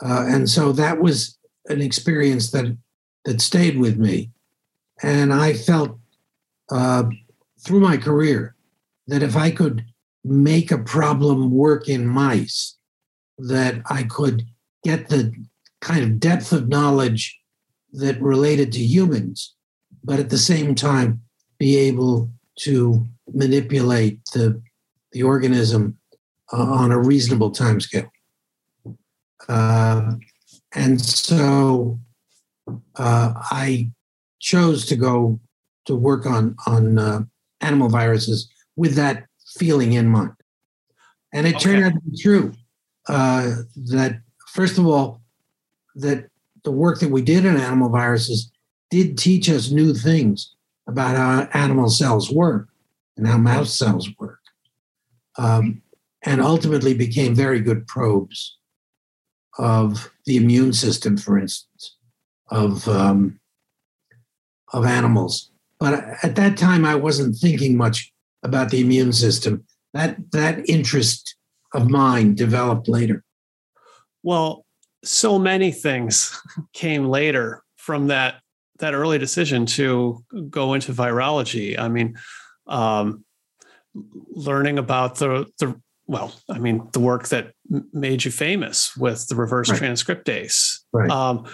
[0.02, 2.76] Uh, and so that was an experience that
[3.24, 4.30] that stayed with me.
[5.02, 5.98] And I felt
[6.70, 7.04] uh,
[7.60, 8.54] through my career
[9.06, 9.84] that if I could
[10.24, 12.76] make a problem work in mice,
[13.38, 14.46] that I could
[14.84, 15.32] get the
[15.80, 17.38] kind of depth of knowledge
[17.92, 19.54] that related to humans,
[20.04, 21.22] but at the same time
[21.58, 24.60] be able to manipulate the,
[25.12, 25.98] the organism
[26.52, 28.10] uh, on a reasonable timescale.
[29.50, 30.12] Uh,
[30.76, 31.98] and so
[32.96, 33.90] uh, I
[34.38, 35.40] chose to go
[35.86, 37.22] to work on on uh,
[37.60, 39.24] animal viruses with that
[39.58, 40.34] feeling in mind,
[41.32, 41.64] and it okay.
[41.64, 42.52] turned out to be true.
[43.08, 43.56] Uh,
[43.90, 45.20] that first of all,
[45.96, 46.28] that
[46.62, 48.52] the work that we did in animal viruses
[48.88, 50.54] did teach us new things
[50.86, 52.68] about how animal cells work
[53.16, 54.38] and how mouse cells work,
[55.38, 55.82] um,
[56.22, 58.58] and ultimately became very good probes
[59.58, 61.96] of the immune system, for instance,
[62.50, 63.40] of um,
[64.72, 65.50] of animals.
[65.78, 69.64] But at that time, I wasn't thinking much about the immune system.
[69.94, 71.36] That that interest
[71.74, 73.24] of mine developed later.
[74.22, 74.64] Well,
[75.02, 76.38] so many things
[76.72, 78.36] came later from that
[78.78, 81.78] that early decision to go into virology.
[81.78, 82.16] I mean,
[82.66, 83.24] um,
[83.94, 85.80] learning about the the
[86.10, 87.52] well, I mean, the work that
[87.92, 89.80] made you famous with the reverse right.
[89.80, 91.08] transcriptase, right.
[91.08, 91.46] Um,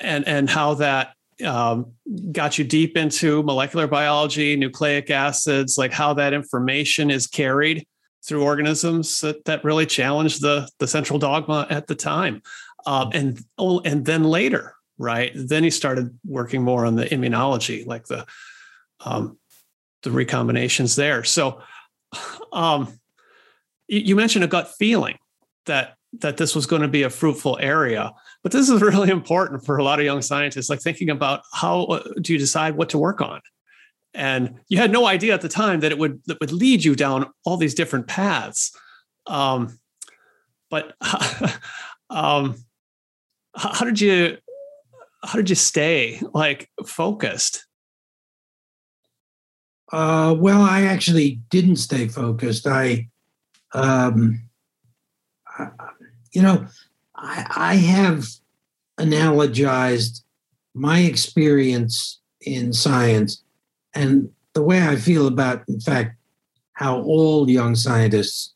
[0.00, 1.12] and and how that
[1.44, 1.92] um,
[2.32, 7.86] got you deep into molecular biology, nucleic acids, like how that information is carried
[8.24, 12.40] through organisms that, that really challenged the the central dogma at the time,
[12.86, 15.32] um, and and then later, right?
[15.34, 18.24] Then he started working more on the immunology, like the
[19.04, 19.38] um,
[20.02, 21.24] the recombinations there.
[21.24, 21.60] So,
[22.54, 22.98] um,
[23.88, 25.16] you mentioned a gut feeling
[25.66, 28.12] that that this was going to be a fruitful area
[28.46, 31.82] but this is really important for a lot of young scientists like thinking about how
[31.86, 33.40] uh, do you decide what to work on?
[34.14, 36.94] And you had no idea at the time that it would that would lead you
[36.94, 38.70] down all these different paths.
[39.26, 39.80] Um,
[40.70, 40.94] but
[42.08, 42.54] um,
[43.56, 44.38] how did you
[45.24, 47.66] how did you stay like focused?
[49.92, 52.68] Uh, well i actually didn't stay focused.
[52.68, 53.08] I
[53.74, 54.42] um,
[56.32, 56.66] you know,
[57.14, 58.26] I, I have
[58.98, 60.22] analogized
[60.74, 63.42] my experience in science
[63.94, 66.16] and the way I feel about, in fact,
[66.72, 68.54] how all young scientists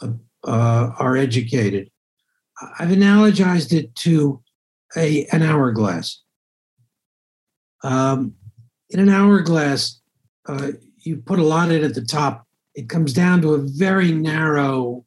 [0.00, 0.08] uh,
[0.44, 1.90] uh, are educated.
[2.78, 4.42] I've analogized it to
[4.96, 6.22] a, an hourglass.
[7.82, 8.34] Um,
[8.90, 10.00] in an hourglass,
[10.46, 12.43] uh, you put a lot in at the top.
[12.74, 15.04] It comes down to a very narrow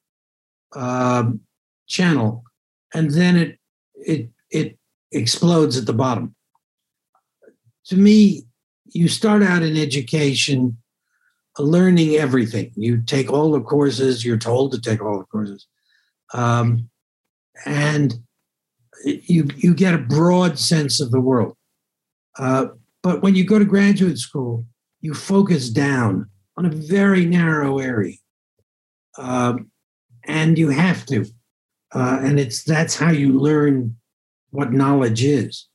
[0.73, 1.41] um,
[1.87, 2.43] channel,
[2.93, 3.59] and then it
[3.95, 4.77] it it
[5.11, 6.35] explodes at the bottom.
[7.87, 8.43] To me,
[8.85, 10.77] you start out in education
[11.59, 12.71] learning everything.
[12.75, 15.67] You take all the courses, you're told to take all the courses.
[16.33, 16.89] Um,
[17.65, 18.15] and
[19.03, 21.55] you, you get a broad sense of the world.
[22.37, 22.67] Uh,
[23.01, 24.65] but when you go to graduate school,
[25.01, 28.15] you focus down on a very narrow area.
[29.17, 29.71] Um,
[30.25, 31.25] and you have to.
[31.93, 33.95] Uh, and it's that's how you learn
[34.49, 35.67] what knowledge is.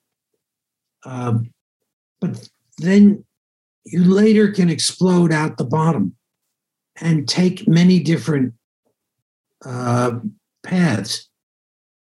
[1.05, 1.53] Um,
[2.21, 3.25] but then
[3.85, 6.17] you later can explode out the bottom
[7.01, 8.55] and take many different
[9.65, 10.19] uh,
[10.63, 11.29] paths.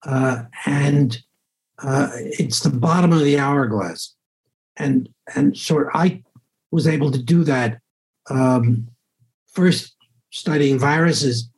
[0.06, 1.20] Uh, and
[1.82, 4.14] uh, it's the bottom of the hourglass.
[4.76, 6.22] And and so I
[6.70, 7.80] was able to do that
[8.30, 8.88] um,
[9.52, 9.94] first
[10.30, 11.48] studying viruses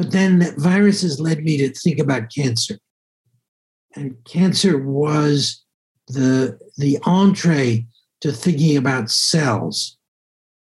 [0.00, 2.78] but then viruses led me to think about cancer.
[3.94, 5.62] And cancer was
[6.08, 7.84] the, the entree
[8.22, 9.98] to thinking about cells.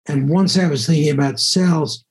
[0.07, 2.05] And once I was thinking about cells,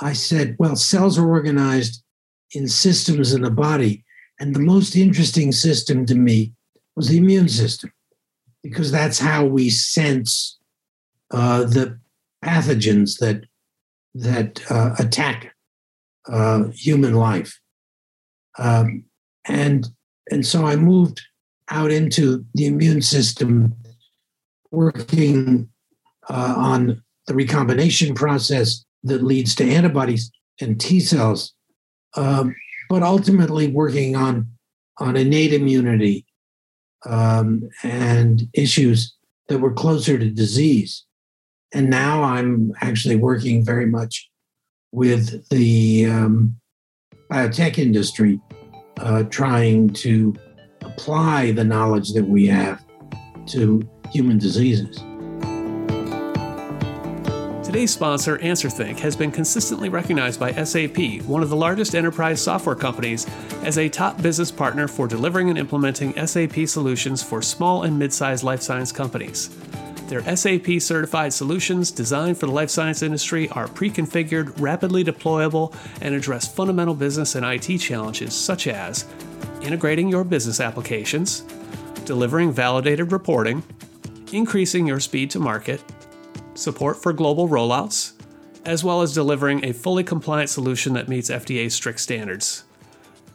[0.00, 2.04] I said, well, cells are organized
[2.52, 4.04] in systems in the body.
[4.38, 6.52] And the most interesting system to me
[6.94, 7.92] was the immune system,
[8.62, 10.60] because that's how we sense
[11.32, 11.98] uh, the
[12.44, 13.44] pathogens that,
[14.14, 15.54] that uh, attack
[16.28, 17.58] uh, human life.
[18.58, 19.04] Um,
[19.46, 19.88] and,
[20.30, 21.22] and so I moved
[21.70, 23.74] out into the immune system,
[24.70, 25.68] working
[26.28, 30.30] uh, on the recombination process that leads to antibodies
[30.60, 31.54] and T cells,
[32.16, 32.54] um,
[32.88, 34.48] but ultimately working on,
[34.98, 36.26] on innate immunity
[37.06, 39.14] um, and issues
[39.48, 41.04] that were closer to disease.
[41.74, 44.30] And now I'm actually working very much
[44.92, 46.56] with the um,
[47.30, 48.40] biotech industry
[48.98, 50.34] uh, trying to
[50.82, 52.82] apply the knowledge that we have
[53.48, 54.98] to human diseases.
[57.64, 62.74] Today's sponsor, AnswerThink, has been consistently recognized by SAP, one of the largest enterprise software
[62.74, 63.26] companies,
[63.62, 68.10] as a top business partner for delivering and implementing SAP solutions for small and mid
[68.10, 69.50] sized life science companies.
[70.08, 75.74] Their SAP certified solutions designed for the life science industry are pre configured, rapidly deployable,
[76.00, 79.04] and address fundamental business and IT challenges such as
[79.60, 81.42] integrating your business applications,
[82.06, 83.62] delivering validated reporting,
[84.32, 85.82] increasing your speed to market,
[86.54, 88.12] support for global rollouts,
[88.64, 92.64] as well as delivering a fully compliant solution that meets FDA's strict standards.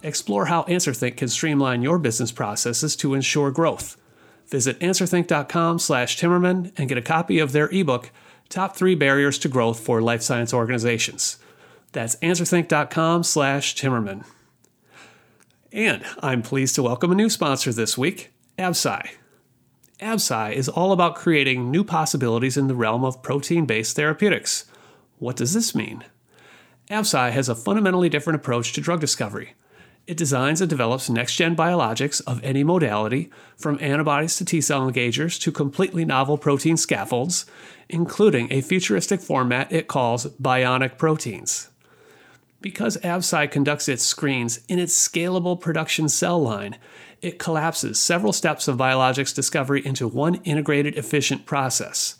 [0.02, 3.96] Explore how AnswerThink can streamline your business processes to ensure growth.
[4.48, 8.12] Visit answerthink.com slash Timmerman and get a copy of their ebook,
[8.50, 11.38] Top 3 Barriers to Growth for Life Science Organizations.
[11.92, 14.26] That's answerthink.com slash Timmerman.
[15.72, 19.10] And I'm pleased to welcome a new sponsor this week, Absci.
[20.00, 24.66] Absci is all about creating new possibilities in the realm of protein based therapeutics.
[25.18, 26.04] What does this mean?
[26.92, 29.56] Absci has a fundamentally different approach to drug discovery.
[30.06, 34.82] It designs and develops next gen biologics of any modality, from antibodies to T cell
[34.90, 37.46] engagers to completely novel protein scaffolds,
[37.88, 41.70] including a futuristic format it calls bionic proteins.
[42.60, 46.78] Because Absci conducts its screens in its scalable production cell line,
[47.22, 52.16] it collapses several steps of biologics discovery into one integrated, efficient process.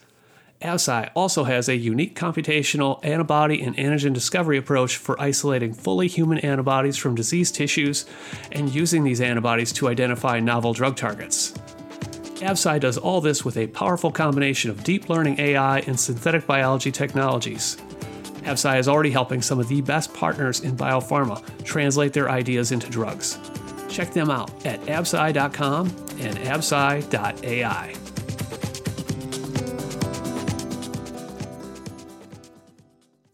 [0.64, 6.38] Absci also has a unique computational antibody and antigen discovery approach for isolating fully human
[6.40, 8.06] antibodies from diseased tissues
[8.54, 11.52] and using these antibodies to identify novel drug targets.
[12.40, 16.92] Absci does all this with a powerful combination of deep learning AI and synthetic biology
[16.92, 17.76] technologies.
[18.44, 22.90] Absci is already helping some of the best partners in biopharma translate their ideas into
[22.90, 23.38] drugs.
[23.90, 25.88] Check them out at absci.com
[26.20, 28.03] and absci.ai.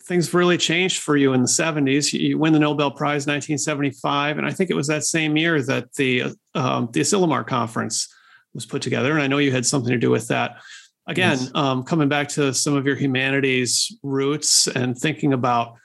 [0.09, 2.11] Things really changed for you in the 70s.
[2.11, 5.61] You win the Nobel Prize in 1975, and I think it was that same year
[5.61, 8.11] that the um, the Asilomar conference
[8.55, 9.13] was put together.
[9.13, 10.61] And I know you had something to do with that.
[11.07, 11.51] Again, yes.
[11.53, 15.75] um, coming back to some of your humanities roots and thinking about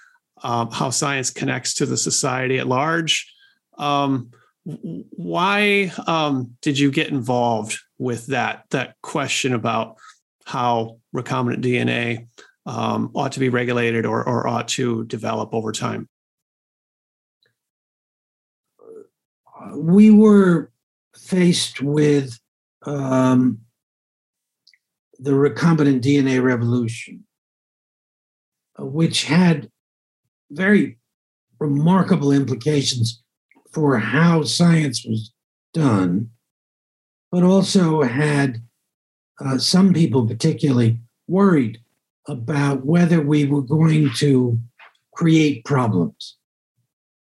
[0.42, 3.30] um, how science connects to the society at large.
[3.76, 4.30] Um,
[4.64, 9.96] why um, did you get involved with that that question about
[10.46, 12.26] how recombinant DNA
[12.66, 16.08] um, ought to be regulated or, or ought to develop over time?
[19.76, 20.70] We were
[21.16, 22.38] faced with
[22.84, 23.60] um,
[25.18, 27.24] the recombinant DNA revolution,
[28.78, 29.70] which had
[30.50, 30.98] very
[31.58, 33.22] remarkable implications
[33.72, 35.32] for how science was
[35.72, 36.30] done,
[37.30, 38.62] but also had
[39.40, 41.80] uh, some people particularly worried
[42.28, 44.58] about whether we were going to
[45.14, 46.36] create problems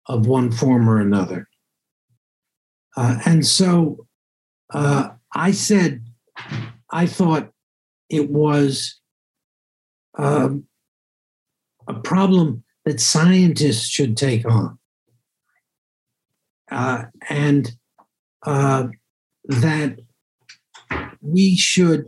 [0.08, 1.48] of one form or another.
[2.96, 4.08] Uh, and so
[4.74, 6.04] uh, I said,
[6.92, 7.52] I thought
[8.10, 9.00] it was
[10.18, 10.66] um,
[11.88, 14.78] a problem that scientists should take on
[16.72, 17.72] uh, and
[18.46, 18.88] uh,
[19.46, 20.00] that
[21.22, 22.08] we should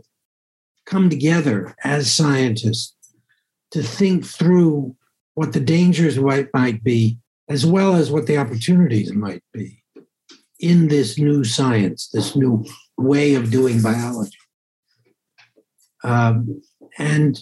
[0.88, 2.96] come together as scientists
[3.70, 4.96] to think through
[5.34, 7.18] what the dangers might, be,
[7.48, 9.84] as well as what the opportunities might be
[10.58, 12.64] in this new science, this new
[12.96, 14.38] way of doing biology.
[16.02, 16.62] Um,
[16.98, 17.38] and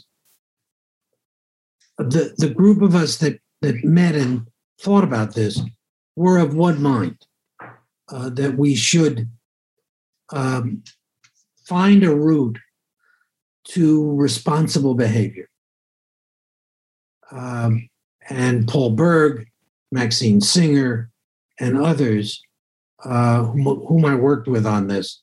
[1.98, 4.46] the, the group of us that, that met and
[4.80, 5.60] thought about this
[6.16, 7.16] were of one mind
[8.08, 9.30] uh, that we should
[10.32, 10.82] um,
[11.64, 12.58] find a route
[13.70, 15.48] to responsible behavior.
[17.30, 17.88] Um,
[18.28, 19.46] and Paul Berg,
[19.90, 21.10] Maxine Singer,
[21.58, 22.42] and others
[23.04, 25.22] uh, whom, whom, I worked with on this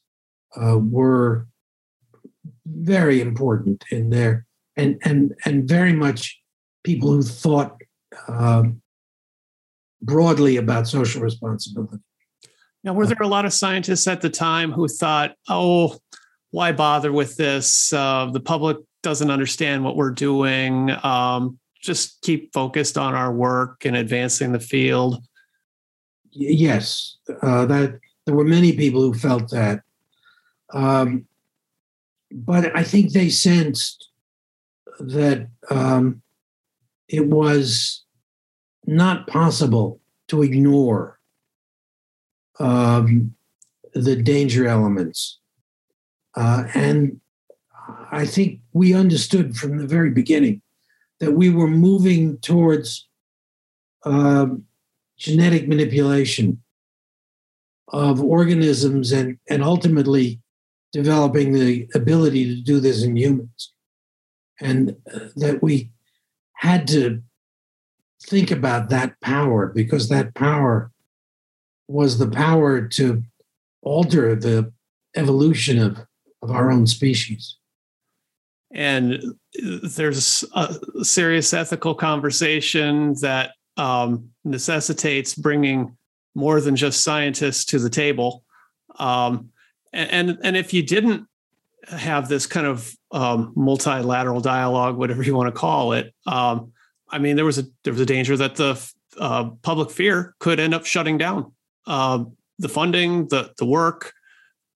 [0.56, 1.48] uh, were
[2.66, 4.46] very important in there,
[4.78, 6.40] and and and very much
[6.84, 7.78] people who thought
[8.28, 8.82] um,
[10.02, 11.98] broadly about social responsibility.
[12.84, 15.98] Now, were there a lot of scientists at the time who thought, oh,
[16.54, 17.92] why bother with this?
[17.92, 20.92] Uh, the public doesn't understand what we're doing.
[21.04, 25.24] Um, just keep focused on our work and advancing the field.
[26.30, 29.82] Yes, uh, that there were many people who felt that,
[30.74, 31.26] um,
[32.32, 34.10] but I think they sensed
[35.00, 36.22] that um,
[37.08, 38.04] it was
[38.86, 41.20] not possible to ignore
[42.60, 43.34] um,
[43.96, 45.40] the danger elements.
[46.36, 47.20] Uh, and
[48.12, 50.62] I think we understood from the very beginning
[51.20, 53.08] that we were moving towards
[54.06, 54.66] um,
[55.18, 56.62] genetic manipulation
[57.90, 60.40] of organisms and, and ultimately
[60.92, 63.74] developing the ability to do this in humans.
[64.60, 65.92] And uh, that we
[66.54, 67.22] had to
[68.22, 70.92] think about that power because that power
[71.88, 73.24] was the power to
[73.82, 74.72] alter the
[75.16, 76.06] evolution of,
[76.44, 77.58] of our own species.
[78.72, 79.36] And
[79.96, 85.96] there's a serious ethical conversation that um, necessitates bringing
[86.36, 88.44] more than just scientists to the table.
[88.98, 89.50] Um,
[89.92, 91.28] and and if you didn't
[91.88, 96.72] have this kind of um, multilateral dialogue, whatever you want to call it, um,
[97.10, 98.84] I mean, there was a there was a danger that the
[99.20, 101.52] uh, public fear could end up shutting down
[101.86, 102.24] uh,
[102.58, 104.14] the funding, the the work.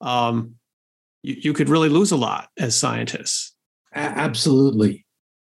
[0.01, 0.56] Um,
[1.27, 3.53] you, you, could really lose a lot as scientists.
[3.93, 5.05] Absolutely.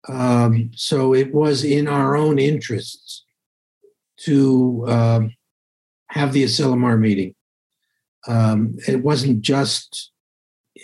[0.09, 3.23] Um, so it was in our own interests
[4.21, 5.33] to um,
[6.09, 7.35] have the Asilomar meeting.
[8.27, 10.11] Um, it wasn't just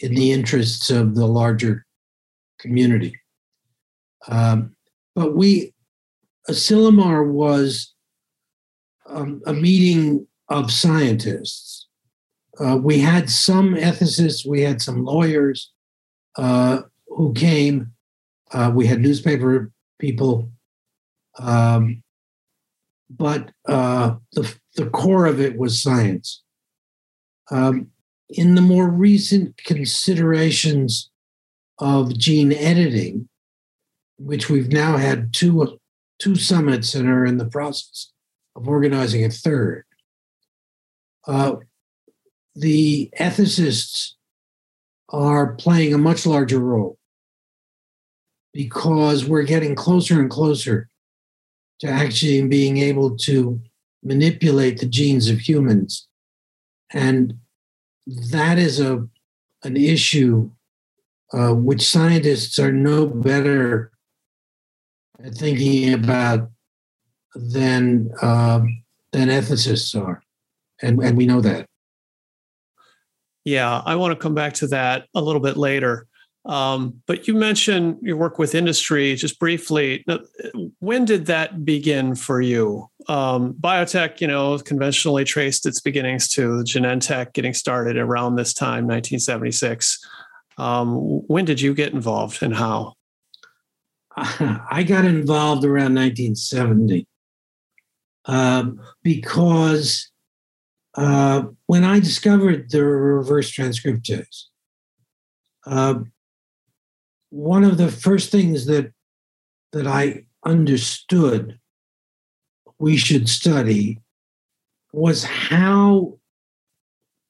[0.02, 1.86] in the interests of the larger
[2.60, 3.20] community.
[4.28, 4.76] Um,
[5.16, 5.74] but we,
[6.50, 7.94] Asilomar was
[9.06, 11.77] um, a meeting of scientists.
[12.60, 15.72] Uh, we had some ethicists, we had some lawyers
[16.38, 17.92] uh, who came,
[18.52, 20.50] uh, we had newspaper people.
[21.40, 22.04] Um,
[23.10, 26.44] but uh, the, the core of it was science.
[27.52, 27.92] Um,
[28.30, 31.10] in the more recent considerations
[31.80, 33.30] of gene editing,
[34.18, 35.80] which we've now had two,
[36.20, 38.12] two summits and are in the process
[38.56, 39.86] of organizing a third,
[41.28, 41.56] uh,
[42.58, 44.14] the ethicists
[45.10, 46.98] are playing a much larger role
[48.52, 50.90] because we're getting closer and closer
[51.80, 53.62] to actually being able to
[54.04, 56.08] manipulate the genes of humans.
[56.92, 57.36] And
[58.32, 59.08] that is a,
[59.64, 60.50] an issue
[61.34, 63.92] uh, which scientists are no better
[65.24, 66.50] at thinking about
[67.36, 68.62] than, uh,
[69.12, 70.24] than ethicists are.
[70.82, 71.68] And, and we know that.
[73.48, 76.06] Yeah, I want to come back to that a little bit later.
[76.44, 80.04] Um, but you mentioned your work with industry just briefly.
[80.80, 82.90] When did that begin for you?
[83.08, 88.84] Um, biotech, you know, conventionally traced its beginnings to Genentech getting started around this time,
[88.84, 89.98] 1976.
[90.58, 90.96] Um,
[91.28, 92.96] when did you get involved and how?
[94.18, 97.08] I got involved around 1970
[98.26, 100.12] um, because
[100.98, 104.46] uh, when I discovered the reverse transcriptase,
[105.66, 106.00] uh,
[107.30, 108.92] one of the first things that
[109.74, 111.60] that I understood
[112.80, 114.00] we should study
[114.94, 116.18] was how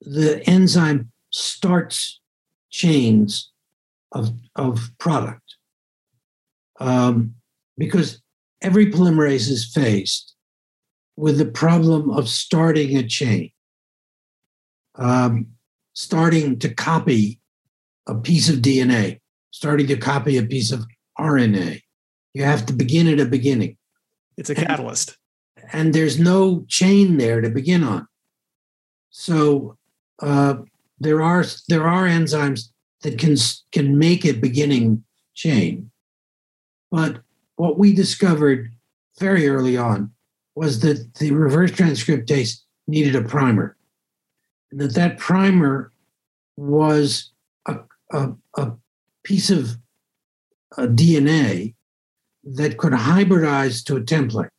[0.02, 2.20] the enzyme starts
[2.70, 3.52] chains
[4.12, 5.56] of, of product.
[6.80, 7.36] Um,
[7.78, 8.22] because
[8.62, 10.36] every polymerase is faced
[11.16, 13.52] with the problem of starting a chain,
[14.98, 15.48] um,
[15.94, 17.40] starting to copy
[18.08, 19.20] a piece of DNA
[19.52, 20.86] starting to copy a piece of
[21.20, 21.82] RNA.
[22.34, 23.78] You have to begin at a beginning.
[24.38, 25.18] It's a catalyst.
[25.56, 28.08] And, and there's no chain there to begin on.
[29.10, 29.78] So
[30.22, 30.58] uh,
[31.00, 32.70] there are there are enzymes
[33.02, 33.36] that can
[33.72, 35.90] can make a beginning chain.
[36.92, 37.22] But
[37.56, 38.72] what we discovered
[39.20, 40.12] very early on
[40.56, 43.76] was that the reverse transcriptase needed a primer,
[44.72, 45.92] that that primer
[46.56, 47.32] was
[47.66, 47.78] a,
[48.12, 48.72] a, a
[49.24, 49.78] piece of
[50.78, 51.76] uh, DNA
[52.44, 54.50] that could hybridize to a template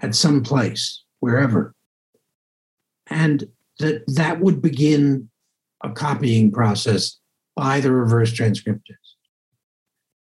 [0.00, 1.74] at some place, wherever.
[3.08, 3.48] And
[3.78, 5.28] that that would begin
[5.82, 7.18] a copying process
[7.56, 8.96] by the reverse transcriptase.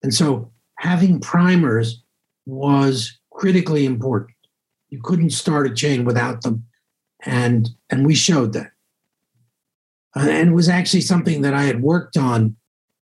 [0.03, 2.03] And so having primers
[2.45, 4.35] was critically important.
[4.89, 6.65] You couldn't start a chain without them.
[7.23, 8.71] And, and we showed that.
[10.15, 12.55] Uh, and it was actually something that I had worked on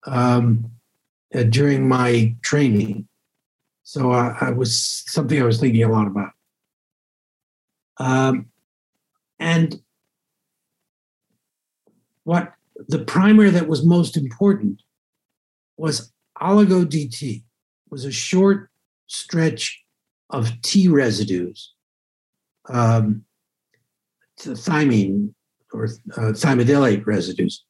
[0.06, 0.72] um,
[1.34, 3.08] uh, during my training.
[3.84, 6.32] So uh, I was something I was thinking a lot about.
[7.98, 8.48] Um,
[9.40, 9.82] and
[12.24, 12.54] what
[12.88, 14.82] the primer that was most important
[15.78, 17.44] was oligo DT
[17.90, 18.70] was a short
[19.08, 19.84] stretch
[20.30, 21.74] of T residues.
[22.70, 23.26] Um,
[24.40, 25.34] thymine
[25.74, 27.64] or uh, thymidylate residues.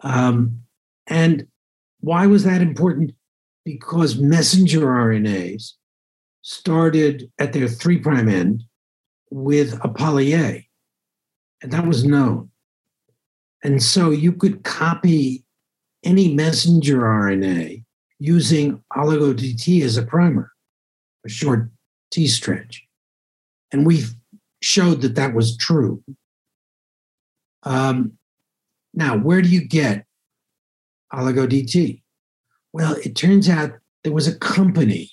[0.00, 0.60] Um,
[1.06, 1.46] and
[2.00, 3.12] why was that important?
[3.64, 5.72] Because messenger RNAs
[6.42, 8.62] started at their three prime end
[9.30, 10.68] with a poly A,
[11.62, 12.50] and that was known.
[13.62, 15.44] And so you could copy
[16.04, 17.82] any messenger RNA
[18.18, 20.52] using oligo-DT as a primer,
[21.24, 21.70] a short
[22.10, 22.86] T stretch.
[23.72, 24.04] And we
[24.64, 26.02] showed that that was true.
[27.64, 28.12] Um,
[28.94, 30.06] now, where do you get
[31.12, 32.02] oligo-DT?
[32.72, 35.10] Well, it turns out there was a company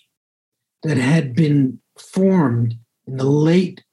[0.83, 2.75] that had been formed
[3.05, 3.83] in the late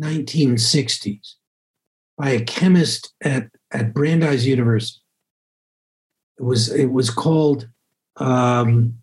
[0.00, 1.34] 1960s
[2.16, 5.00] by a chemist at, at Brandeis University.
[6.38, 7.68] It was it was called
[8.16, 8.98] um,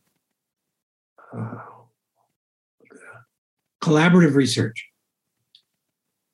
[1.34, 1.56] uh,
[3.82, 4.91] collaborative research.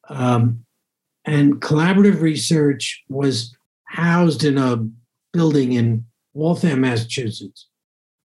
[0.09, 0.65] Um,
[1.25, 3.55] and collaborative research was
[3.85, 4.87] housed in a
[5.33, 7.67] building in Waltham, Massachusetts.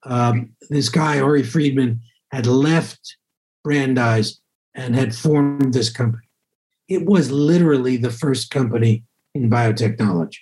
[0.04, 2.00] Um, this guy, Orrie Friedman,
[2.30, 3.16] had left
[3.64, 4.40] Brandeis
[4.74, 6.28] and had formed this company.
[6.88, 9.04] It was literally the first company
[9.34, 10.38] in biotechnology.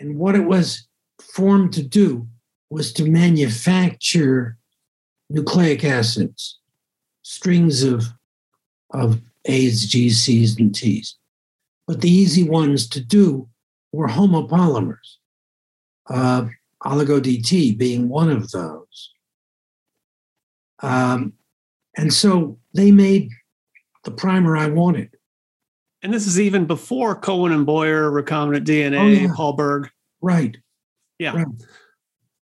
[0.00, 0.86] And what it was
[1.20, 2.26] formed to do
[2.70, 4.56] was to manufacture
[5.28, 6.58] nucleic acids,
[7.22, 8.04] strings of,
[8.92, 11.16] of A's, G's, C's, and T's.
[11.86, 13.48] But the easy ones to do
[13.92, 15.16] were homopolymers,
[16.08, 16.46] uh,
[16.84, 19.12] oligo-DT being one of those.
[20.80, 21.34] Um,
[21.96, 23.30] and so they made
[24.04, 25.10] the primer I wanted.
[26.02, 29.32] And this is even before Cohen and Boyer, recombinant DNA, oh, yeah.
[29.34, 29.90] Paul Berg.
[30.20, 30.56] Right.
[31.18, 31.36] Yeah.
[31.36, 31.46] Right.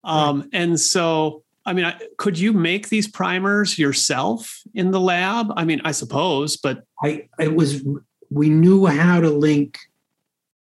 [0.03, 0.49] Um, right.
[0.53, 5.47] And so, I mean, could you make these primers yourself in the lab?
[5.55, 7.83] I mean, I suppose, but I it was
[8.29, 9.77] we knew how to link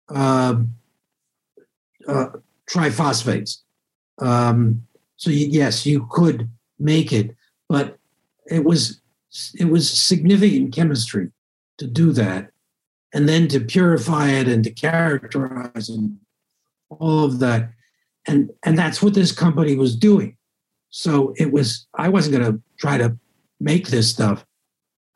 [0.09, 0.57] uh,
[2.09, 2.27] uh,
[2.69, 3.59] triphosphates.
[4.19, 4.87] Um,
[5.17, 7.37] so you, yes, you could make it,
[7.69, 7.99] but
[8.51, 9.01] it was
[9.55, 11.31] it was significant chemistry
[11.77, 12.51] to do that,
[13.15, 16.19] and then to purify it and to characterize and
[16.89, 17.71] all of that,
[18.27, 20.38] and and that's what this company was doing.
[20.91, 23.17] So it was I wasn't going to try to
[23.61, 24.45] make this stuff,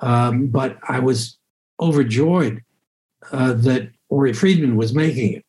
[0.00, 1.38] um, but I was
[1.80, 2.62] overjoyed
[3.30, 5.44] uh, that Orrie Friedman was making it.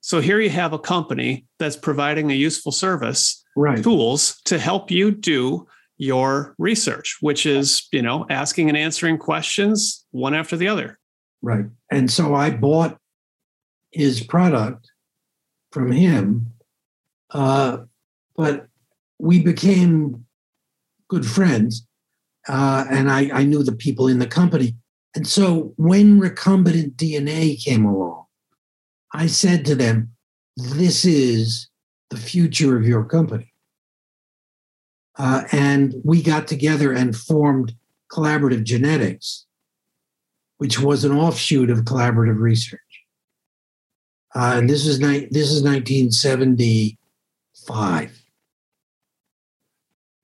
[0.00, 3.82] So here you have a company that's providing a useful service, right.
[3.82, 10.04] tools to help you do your research, which is, you know, asking and answering questions
[10.10, 10.98] one after the other.
[11.40, 11.66] Right.
[11.90, 12.98] And so I bought
[13.92, 14.90] his product
[15.70, 16.52] from him,
[17.30, 17.78] uh,
[18.34, 18.66] but
[19.22, 20.26] we became
[21.08, 21.86] good friends.
[22.48, 24.74] Uh, and I, I knew the people in the company.
[25.14, 28.24] And so when recombinant DNA came along,
[29.12, 30.10] I said to them,
[30.56, 31.68] This is
[32.10, 33.54] the future of your company.
[35.16, 37.76] Uh, and we got together and formed
[38.10, 39.46] Collaborative Genetics,
[40.56, 42.80] which was an offshoot of collaborative research.
[44.34, 48.21] Uh, and this is ni- this is 1975.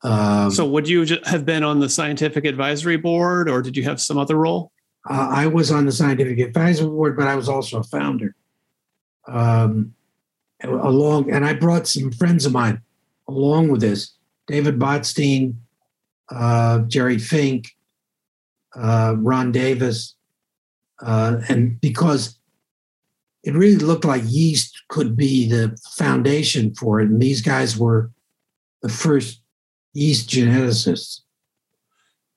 [0.08, 4.00] Um, so, would you have been on the scientific advisory board, or did you have
[4.00, 4.72] some other role?
[5.08, 8.34] Uh, I was on the scientific advisory board, but I was also a founder.
[9.26, 9.94] Um,
[10.64, 12.80] along, and I brought some friends of mine
[13.28, 14.14] along with this.
[14.46, 15.56] David Botstein,
[16.30, 17.76] uh, Jerry Fink,
[18.74, 20.14] uh, Ron Davis,
[21.02, 22.38] uh, and because
[23.44, 28.10] it really looked like yeast could be the foundation for it, and these guys were
[28.80, 29.42] the first
[29.92, 31.20] yeast geneticists.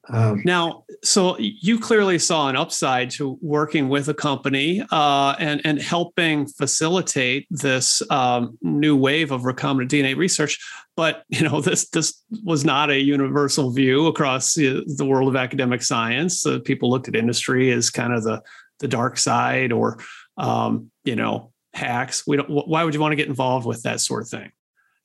[0.09, 5.61] Um, now, so you clearly saw an upside to working with a company uh, and
[5.63, 10.59] and helping facilitate this um, new wave of recombinant DNA research.
[10.97, 15.81] But you know, this this was not a universal view across the, world of academic
[15.81, 16.45] science.
[16.65, 18.41] People looked at industry as kind of the
[18.79, 19.99] the dark side, or
[20.37, 22.25] um, you know, hacks.
[22.25, 22.49] We don't.
[22.49, 24.51] Why would you want to get involved with that sort of thing?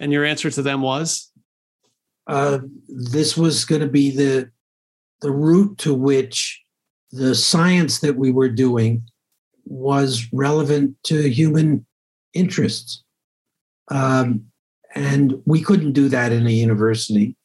[0.01, 1.31] And your answer to them was,
[2.27, 2.59] uh,
[2.89, 4.51] this was going to be the
[5.23, 6.63] the route to which
[7.11, 9.03] the science that we were doing
[9.65, 11.87] was relevant to human
[12.35, 13.03] interests.
[13.91, 14.47] Um,
[14.95, 17.37] and we couldn't do that in a university.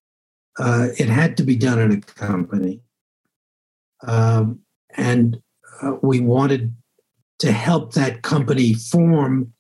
[0.60, 2.82] Uh, it had to be done in a company.
[4.06, 4.60] Um,
[4.96, 5.42] and
[5.82, 6.76] uh, we wanted
[7.40, 9.54] to help that company form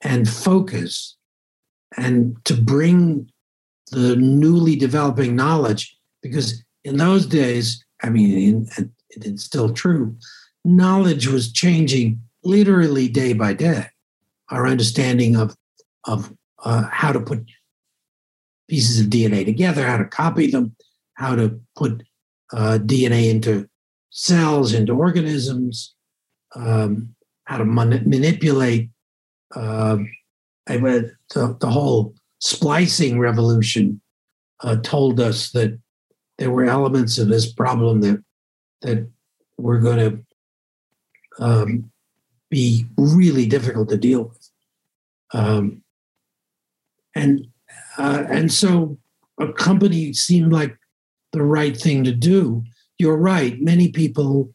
[0.00, 1.16] and focus
[1.96, 3.30] and to bring
[3.88, 10.16] the newly developing knowledge because in those days, I mean, and it's still true,
[10.64, 13.86] knowledge was changing literally day by day.
[14.50, 15.56] Our understanding of
[16.04, 16.32] of
[16.64, 17.44] uh, how to put
[18.68, 20.74] pieces of DNA together, how to copy them,
[21.14, 22.02] how to put
[22.52, 23.68] uh, DNA into
[24.10, 25.94] cells, into organisms,
[26.54, 27.14] um,
[27.44, 28.90] how to man- manipulate
[29.54, 29.98] uh,
[30.66, 31.16] the,
[31.60, 34.00] the whole splicing revolution
[34.60, 35.78] uh, told us that
[36.38, 38.22] there were elements of this problem that
[38.82, 39.08] that
[39.56, 41.90] were going to um,
[42.48, 44.50] be really difficult to deal with.
[45.34, 45.82] Um,
[47.14, 47.48] and
[47.98, 48.98] uh, and so
[49.40, 50.76] a company seemed like
[51.32, 52.62] the right thing to do.
[52.98, 53.60] You're right.
[53.60, 54.54] Many people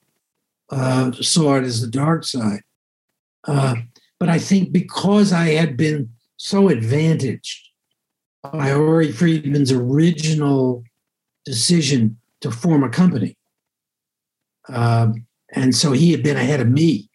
[0.69, 2.63] uh, saw it as the dark side,
[3.47, 3.75] uh,
[4.19, 7.69] but I think because I had been so advantaged
[8.43, 10.83] by Orrie Friedman's original
[11.45, 13.37] decision to form a company,
[14.69, 17.09] um, and so he had been ahead of me.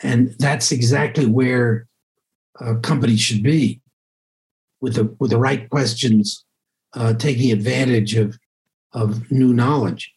[0.00, 1.86] And that's exactly where
[2.60, 3.80] a company should be
[4.80, 6.44] with the, with the right questions,
[6.94, 8.38] uh, taking advantage of,
[8.92, 10.12] of new knowledge.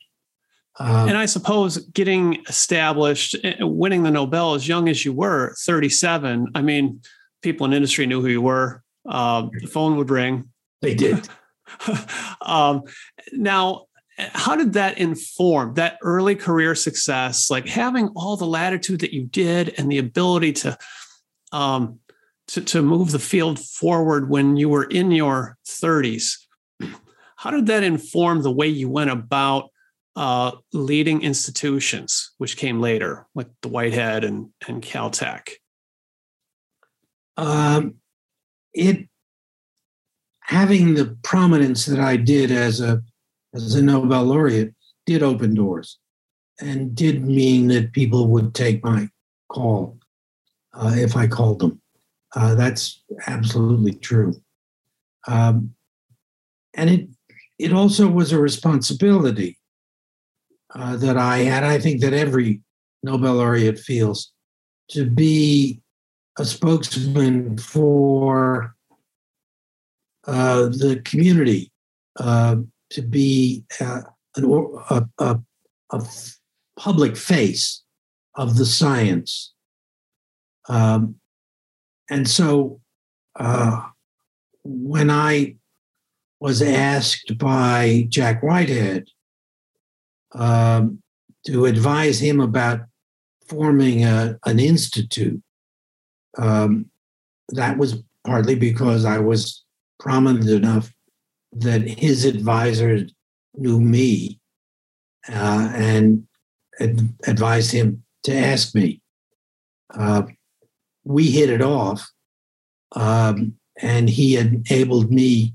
[0.79, 5.55] Uh, and I suppose getting established, eh, winning the Nobel as young as you were,
[5.59, 7.01] 37, I mean,
[7.41, 8.83] people in industry knew who you were.
[9.07, 10.49] Uh, the phone would ring.
[10.81, 11.27] They did.
[12.41, 12.83] um,
[13.33, 13.85] now,
[14.17, 19.25] how did that inform that early career success like having all the latitude that you
[19.25, 20.77] did and the ability to
[21.51, 21.99] um
[22.47, 26.37] to, to move the field forward when you were in your 30s
[27.35, 29.69] how did that inform the way you went about
[30.17, 35.49] uh, leading institutions which came later like the whitehead and, and caltech
[37.37, 37.95] um,
[38.73, 39.07] it
[40.41, 43.01] having the prominence that i did as a
[43.53, 44.73] as a Nobel laureate
[45.05, 45.99] did open doors
[46.61, 49.09] and did mean that people would take my
[49.49, 49.97] call
[50.73, 51.81] uh, if I called them.
[52.35, 54.33] Uh, that's absolutely true.
[55.27, 55.73] Um,
[56.73, 57.09] and it
[57.59, 59.57] it also was a responsibility
[60.73, 61.63] uh, that I had.
[61.63, 62.61] I think that every
[63.03, 64.31] Nobel laureate feels
[64.91, 65.81] to be
[66.37, 68.75] a spokesman for
[70.27, 71.71] uh, the community,
[72.19, 72.57] uh,
[72.91, 74.01] to be uh,
[74.35, 74.45] an,
[74.89, 75.39] a, a,
[75.91, 76.05] a,
[76.77, 77.83] public face
[78.35, 79.53] of the science.
[80.67, 81.15] Um,
[82.09, 82.81] and so
[83.39, 83.81] uh,
[84.63, 85.55] when I
[86.39, 89.07] was asked by Jack Whitehead
[90.33, 91.01] um,
[91.45, 92.81] to advise him about
[93.47, 95.41] forming a, an institute,
[96.37, 96.85] um,
[97.49, 99.63] that was partly because I was
[99.99, 100.91] prominent enough
[101.53, 103.11] that his advisors
[103.55, 104.39] knew me
[105.29, 106.27] uh, and
[106.79, 109.01] ad- advised him to ask me.
[109.93, 110.23] Uh,
[111.03, 112.09] we hit it off,
[112.95, 115.53] um, and he enabled me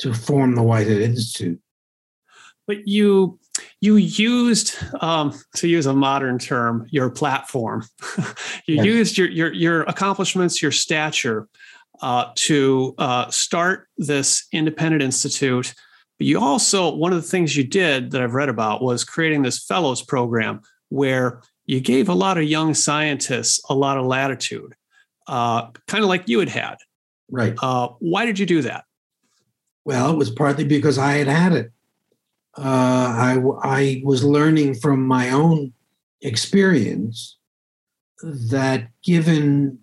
[0.00, 1.60] to form the Whitehead Institute.
[2.66, 3.39] But you
[3.80, 7.84] you used um, to use a modern term your platform
[8.66, 8.84] you yes.
[8.84, 11.48] used your, your your accomplishments your stature
[12.02, 15.74] uh, to uh, start this independent institute.
[16.18, 19.42] But you also, one of the things you did that I've read about was creating
[19.42, 24.74] this fellows program where you gave a lot of young scientists a lot of latitude,
[25.28, 26.76] uh, kind of like you had had.
[27.30, 27.54] Right.
[27.62, 28.84] Uh, why did you do that?
[29.84, 31.72] Well, it was partly because I had had it.
[32.58, 35.72] Uh, I, I was learning from my own
[36.20, 37.38] experience
[38.22, 39.78] that given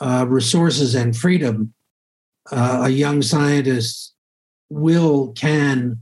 [0.00, 1.72] uh, resources and freedom,
[2.52, 4.14] uh, a young scientist
[4.68, 6.00] will can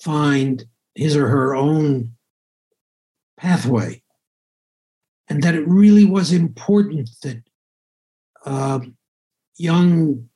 [0.00, 2.12] find his or her own
[3.36, 4.02] pathway,
[5.28, 7.42] and that it really was important that
[8.46, 8.80] uh,
[9.56, 10.28] young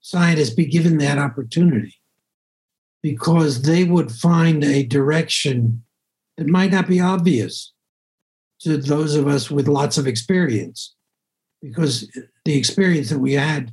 [0.00, 1.97] scientists be given that opportunity
[3.02, 5.82] because they would find a direction
[6.36, 7.72] that might not be obvious
[8.60, 10.94] to those of us with lots of experience
[11.62, 12.10] because
[12.44, 13.72] the experience that we had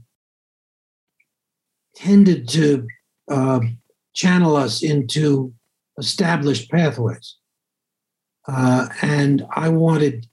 [1.96, 2.88] tended to
[3.30, 3.60] uh,
[4.14, 5.54] channel us into
[5.98, 7.38] established pathways.
[8.48, 10.28] Uh, and I wanted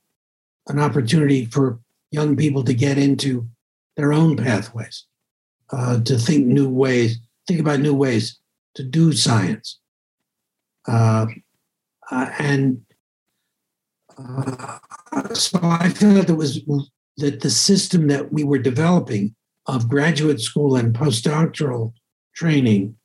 [0.68, 1.80] an opportunity for
[2.10, 3.48] young people to get into
[3.96, 5.06] their own pathways,
[5.70, 8.38] uh, to think new ways, think about new ways
[8.74, 9.78] to do science.
[10.86, 11.26] Uh,
[12.10, 12.82] uh and
[14.18, 14.78] uh,
[15.34, 16.62] so I felt it was
[17.18, 19.34] that the system that we were developing
[19.66, 21.92] of graduate school and postdoctoral
[22.34, 22.96] training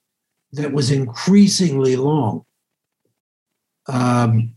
[0.53, 2.43] that was increasingly long
[3.87, 4.53] um,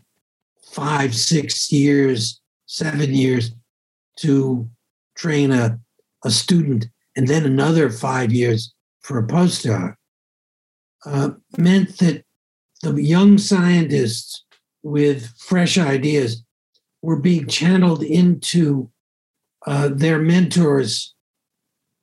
[0.73, 3.53] five, six years, seven years
[4.19, 4.69] to
[5.17, 5.79] train a,
[6.25, 6.87] a student,
[7.17, 9.95] and then another five years for a postdoc,
[11.07, 12.25] uh, meant that
[12.83, 14.45] the young scientists
[14.83, 16.43] with fresh ideas
[17.03, 18.91] were being channeled into
[19.67, 21.15] uh, their mentors'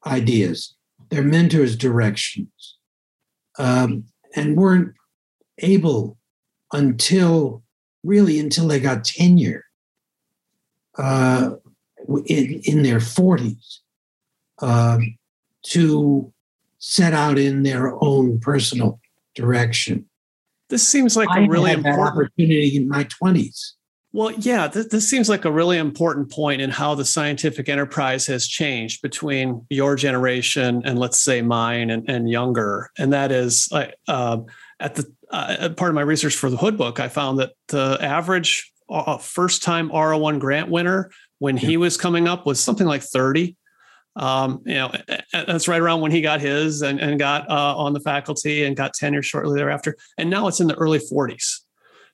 [0.05, 0.75] ideas,
[1.09, 2.77] their mentors' directions,
[3.57, 4.93] um, and weren't
[5.59, 6.17] able
[6.71, 7.63] until
[8.03, 9.63] really until they got tenure
[10.97, 11.51] uh,
[12.25, 13.79] in, in their 40s
[14.61, 14.99] uh,
[15.63, 16.31] to
[16.89, 18.97] set out in their own personal
[19.35, 20.05] direction.
[20.69, 23.73] This seems like I a really important opportunity in my 20s.
[24.13, 28.25] Well, yeah, th- this seems like a really important point in how the scientific enterprise
[28.27, 32.89] has changed between your generation and, let's say, mine and, and younger.
[32.97, 34.37] And that is, uh,
[34.79, 37.97] at the uh, part of my research for the Hood book, I found that the
[37.99, 43.03] average uh, first time R01 grant winner when he was coming up was something like
[43.03, 43.57] 30.
[44.17, 44.91] Um, you know,
[45.31, 48.75] that's right around when he got his and, and got uh, on the faculty and
[48.75, 49.95] got tenure shortly thereafter.
[50.17, 51.61] And now it's in the early 40s.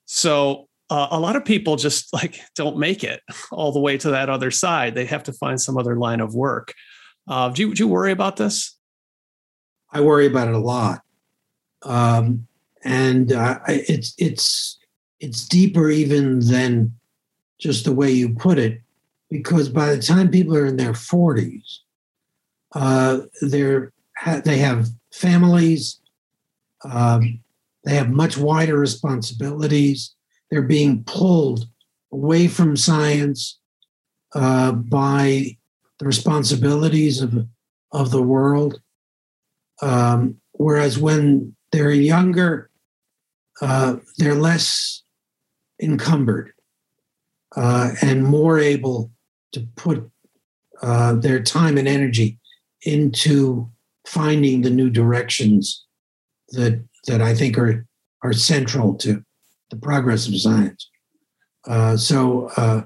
[0.04, 4.10] So uh, a lot of people just like don't make it all the way to
[4.10, 4.94] that other side.
[4.94, 6.74] They have to find some other line of work.
[7.26, 8.76] Uh, do, you, do you worry about this?
[9.90, 11.00] I worry about it a lot.
[11.84, 12.46] Um,
[12.84, 14.78] and uh, it's it's
[15.20, 16.94] it's deeper even than
[17.58, 18.82] just the way you put it,
[19.30, 21.80] because by the time people are in their forties,
[22.74, 23.92] uh, they're
[24.44, 26.00] they have families,
[26.84, 27.40] um,
[27.84, 30.14] they have much wider responsibilities.
[30.50, 31.68] They're being pulled
[32.12, 33.58] away from science
[34.34, 35.56] uh, by
[35.98, 37.46] the responsibilities of
[37.92, 38.80] of the world.
[39.82, 42.70] Um, whereas when they're younger,
[43.60, 45.02] uh, they're less
[45.80, 46.52] encumbered
[47.56, 49.10] uh, and more able
[49.52, 50.10] to put
[50.82, 52.38] uh, their time and energy
[52.84, 53.70] into
[54.06, 55.84] finding the new directions
[56.50, 57.86] that that I think are
[58.22, 59.22] are central to
[59.70, 60.88] the progress of science.
[61.66, 62.82] Uh, so uh,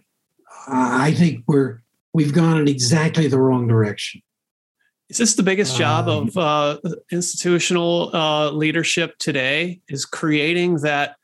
[0.69, 1.83] I think we're
[2.15, 4.23] we've gone in exactly the wrong direction.
[5.09, 9.81] Is this the biggest job um, of uh, institutional uh, leadership today?
[9.89, 11.17] Is creating that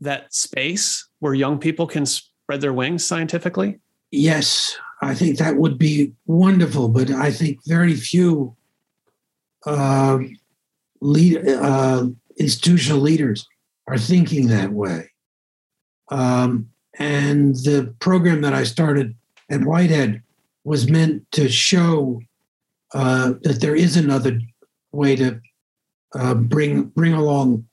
[0.00, 3.80] that space where young people can spread their wings scientifically?
[4.10, 8.56] Yes, I think that would be wonderful, but I think very few
[9.66, 10.18] uh,
[11.00, 13.46] lead, uh, institutional leaders
[13.88, 15.10] are thinking that way.
[16.10, 19.16] Um, and the program that I started
[19.50, 20.22] at Whitehead
[20.62, 22.20] was meant to show
[22.94, 24.38] uh, that there is another
[24.92, 25.40] way to
[26.14, 27.66] uh, bring bring along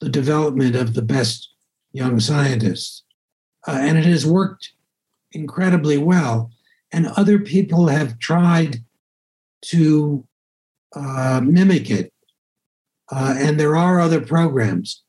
[0.00, 1.50] the development of the best
[1.92, 3.02] young scientists,
[3.66, 4.72] uh, and it has worked
[5.32, 6.52] incredibly well.
[6.92, 8.78] And other people have tried
[9.66, 10.26] to
[10.94, 12.12] uh, mimic it,
[13.10, 15.02] uh, and there are other programs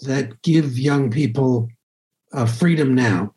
[0.00, 1.68] that give young people
[2.32, 3.34] uh, freedom now,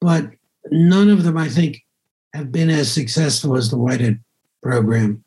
[0.00, 0.30] but
[0.70, 1.82] none of them, I think,
[2.34, 4.20] have been as successful as the Whitehead
[4.62, 5.24] program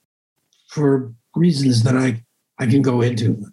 [0.70, 2.24] for reasons that I,
[2.59, 3.45] I can go into.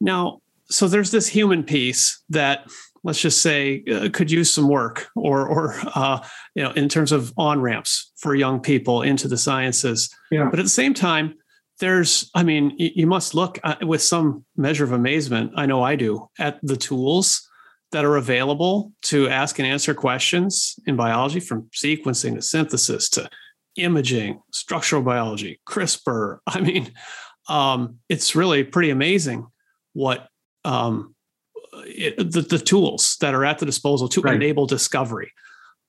[0.00, 2.66] Now, so there's this human piece that
[3.04, 6.20] let's just say uh, could use some work or or uh,
[6.54, 10.48] you know in terms of on ramps for young people into the sciences yeah.
[10.50, 11.34] but at the same time
[11.80, 15.82] there's i mean you, you must look uh, with some measure of amazement i know
[15.82, 17.48] i do at the tools
[17.92, 23.28] that are available to ask and answer questions in biology from sequencing to synthesis to
[23.76, 26.38] imaging, structural biology, CRISPR.
[26.46, 26.92] I mean,
[27.48, 29.46] um, it's really pretty amazing
[29.92, 30.28] what
[30.64, 31.11] um,
[31.86, 34.34] it, the, the, tools that are at the disposal to right.
[34.34, 35.32] enable discovery.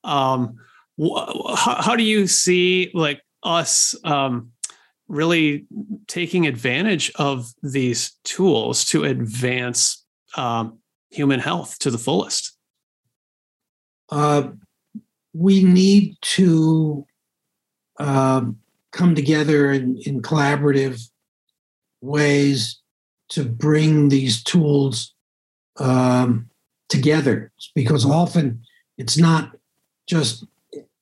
[0.04, 0.58] Um,
[1.00, 4.52] wh- how, how, do you see like us um,
[5.08, 5.66] really
[6.08, 10.04] taking advantage of these tools to advance
[10.36, 10.80] um,
[11.12, 12.58] human health to the fullest?
[14.10, 14.50] Uh,
[15.34, 17.06] we need to
[18.00, 18.58] um,
[18.92, 21.02] come together in, in collaborative
[22.02, 22.80] ways
[23.30, 25.13] to bring these tools
[25.78, 26.50] um,
[26.90, 28.62] together because often
[28.98, 29.56] it's not
[30.08, 30.46] just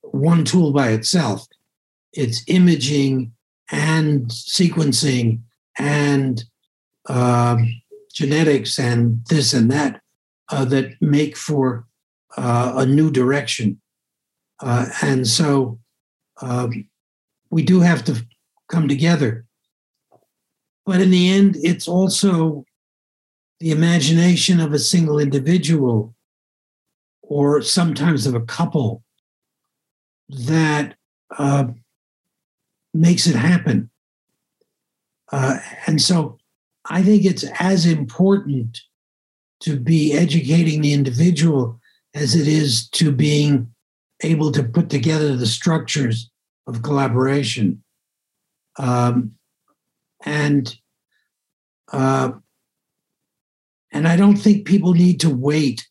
[0.00, 1.46] one tool by itself
[2.12, 3.32] it's imaging
[3.70, 5.40] and sequencing
[5.78, 6.44] and
[7.08, 7.82] um,
[8.14, 10.00] genetics and this and that
[10.50, 11.86] uh, that make for
[12.36, 13.80] uh, a new direction
[14.60, 15.78] uh, and so
[16.40, 16.88] um,
[17.50, 18.26] we do have to
[18.68, 19.44] come together.
[20.86, 22.64] But in the end, it's also
[23.62, 26.16] the imagination of a single individual
[27.22, 29.04] or sometimes of a couple
[30.28, 30.96] that
[31.38, 31.66] uh,
[32.92, 33.88] makes it happen.
[35.30, 36.38] Uh, and so
[36.90, 38.80] I think it's as important
[39.60, 41.78] to be educating the individual
[42.14, 43.72] as it is to being
[44.24, 46.32] able to put together the structures
[46.66, 47.84] of collaboration.
[48.76, 49.36] Um,
[50.24, 50.76] and
[51.92, 52.32] uh,
[53.92, 55.88] and I don't think people need to wait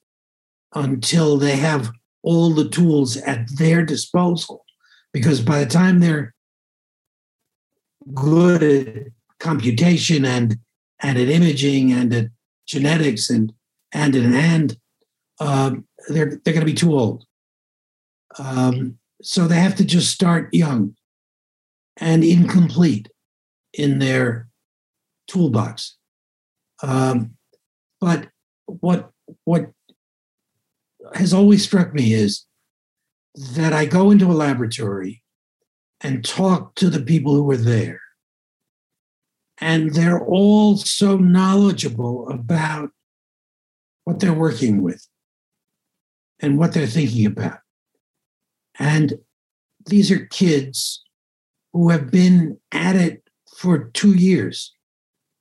[0.73, 1.91] until they have
[2.23, 4.65] all the tools at their disposal,
[5.13, 6.33] because by the time they're
[8.13, 9.07] good at
[9.39, 10.57] computation and
[10.99, 12.27] and at imaging and at
[12.67, 13.53] genetics and
[13.91, 14.77] and in hand,
[15.39, 17.25] um, they're they're going to be too old.
[18.39, 20.95] Um, so they have to just start young
[21.97, 23.09] and incomplete
[23.73, 24.47] in their
[25.27, 25.97] toolbox.
[26.81, 27.35] Um,
[28.01, 28.27] but
[28.65, 29.11] what
[29.45, 29.71] what
[31.13, 32.45] has always struck me is
[33.35, 35.23] that I go into a laboratory
[36.01, 38.01] and talk to the people who were there.
[39.59, 42.89] And they're all so knowledgeable about
[44.05, 45.07] what they're working with
[46.39, 47.59] and what they're thinking about.
[48.79, 49.13] And
[49.85, 51.03] these are kids
[51.73, 53.23] who have been at it
[53.55, 54.73] for two years,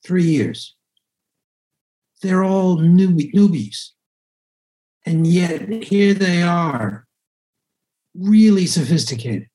[0.05, 0.77] three years.
[2.23, 3.91] They're all new, newbies.
[5.07, 7.07] And yet here they are,
[8.15, 9.49] really sophisticated,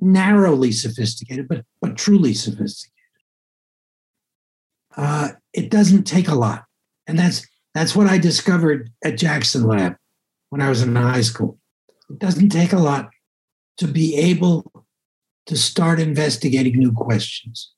[0.00, 2.92] narrowly sophisticated, but, but truly sophisticated.
[4.96, 6.64] Uh, it doesn't take a lot.
[7.06, 9.94] And that's that's what I discovered at Jackson Lab
[10.50, 11.58] when I was in high school.
[12.10, 13.10] It doesn't take a lot
[13.76, 14.84] to be able
[15.46, 17.72] to start investigating new questions.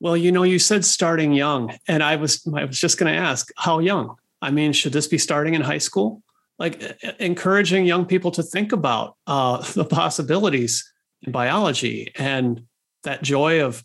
[0.00, 3.18] Well, you know, you said starting young, and I was I was just going to
[3.18, 4.16] ask how young.
[4.42, 6.22] I mean, should this be starting in high school?
[6.58, 6.82] Like
[7.18, 10.92] encouraging young people to think about uh, the possibilities
[11.22, 12.62] in biology and
[13.04, 13.82] that joy of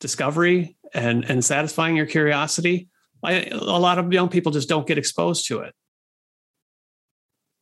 [0.00, 2.88] discovery and and satisfying your curiosity.
[3.24, 5.74] I, a lot of young people just don't get exposed to it.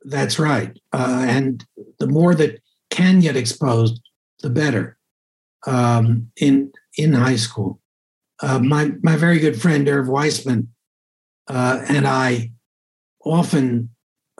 [0.04, 1.64] That's right, uh, and
[1.98, 4.00] the more that can get exposed,
[4.42, 4.98] the better.
[5.66, 7.80] Um, in in high school,
[8.42, 10.68] uh, my my very good friend Irv Weissman
[11.48, 12.52] uh, and I
[13.24, 13.90] often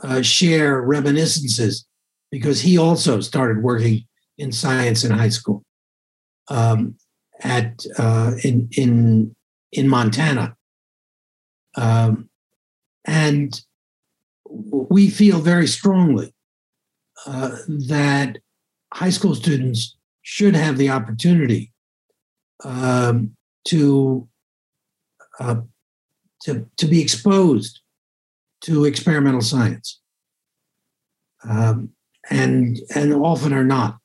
[0.02, 1.86] uh, share reminiscences
[2.30, 4.04] because he also started working
[4.38, 5.62] in science in high school
[6.48, 6.96] um,
[7.42, 9.34] at uh, in in
[9.72, 10.56] in Montana,
[11.76, 12.28] um,
[13.04, 13.60] and
[14.46, 16.34] we feel very strongly
[17.26, 18.38] uh, that
[18.92, 21.72] high school students should have the opportunity
[22.64, 23.36] um,
[23.66, 24.28] to,
[25.40, 25.62] uh,
[26.42, 27.80] to to be exposed
[28.60, 30.00] to experimental science,
[31.48, 31.90] um,
[32.30, 33.98] and and often are not.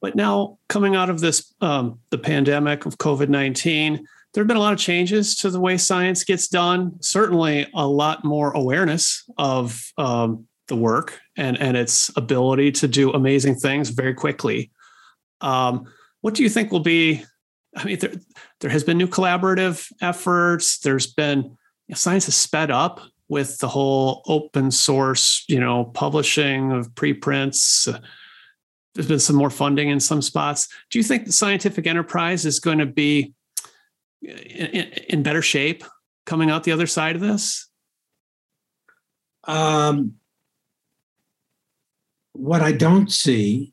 [0.00, 4.56] But now, coming out of this, um, the pandemic of COVID nineteen, there have been
[4.56, 6.96] a lot of changes to the way science gets done.
[7.00, 13.12] Certainly, a lot more awareness of um, the work and and its ability to do
[13.12, 14.70] amazing things very quickly.
[15.40, 15.86] Um,
[16.20, 17.24] what do you think will be?
[17.76, 18.12] I mean, there
[18.60, 20.78] there has been new collaborative efforts.
[20.78, 21.50] There's been you
[21.90, 27.88] know, science has sped up with the whole open source, you know, publishing of preprints.
[27.88, 27.98] Uh,
[28.94, 30.68] there's been some more funding in some spots.
[30.90, 33.34] Do you think the scientific enterprise is going to be
[34.22, 35.84] in, in better shape
[36.26, 37.68] coming out the other side of this?
[39.44, 40.14] Um,
[42.32, 43.72] what I don't see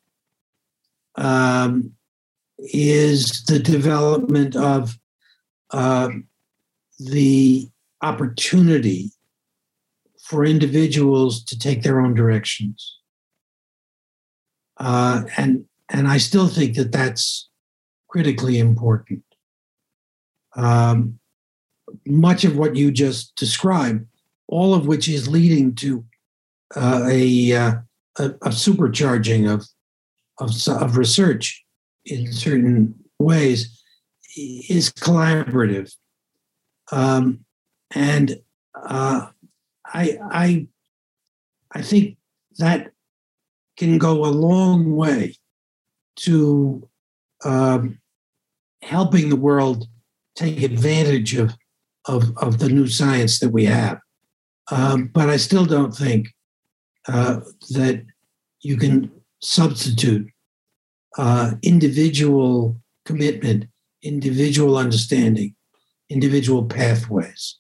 [1.16, 1.93] um,
[2.62, 4.97] is the development of
[5.72, 6.09] uh,
[6.99, 7.70] the
[8.01, 9.12] opportunity
[10.22, 12.97] for individuals to take their own directions.
[14.78, 17.49] Uh, and and I still think that that's
[18.07, 19.24] critically important
[20.55, 21.20] um,
[22.05, 24.05] much of what you just described,
[24.47, 26.05] all of which is leading to
[26.76, 27.74] uh, a, uh,
[28.18, 29.66] a, a supercharging of,
[30.39, 30.51] of,
[30.82, 31.64] of research
[32.06, 33.82] in certain ways,
[34.36, 35.93] is collaborative.
[36.91, 37.45] Um,
[37.93, 38.38] and
[38.76, 39.28] uh,
[39.86, 40.68] I, I,
[41.74, 42.18] I think
[42.58, 42.91] that
[43.78, 45.36] can go a long way
[46.18, 46.88] to
[47.43, 47.99] um,
[48.82, 49.88] helping the world
[50.36, 51.54] take advantage of
[52.06, 53.99] of, of the new science that we have.
[54.72, 56.34] Um, but I still don't think
[57.08, 57.41] uh,
[57.72, 58.04] that
[58.62, 60.30] you can substitute
[61.18, 63.66] uh, individual commitment,
[64.01, 65.55] individual understanding,
[66.09, 67.57] individual pathways.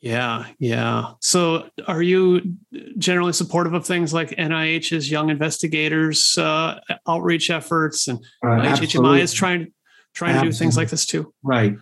[0.00, 1.12] Yeah, yeah.
[1.20, 2.56] So, are you
[2.98, 6.78] generally supportive of things like NIH's Young Investigators uh,
[7.08, 9.72] outreach efforts, and uh, HHMI is trying
[10.14, 10.52] trying absolutely.
[10.52, 11.32] to do things like this too?
[11.42, 11.76] Right.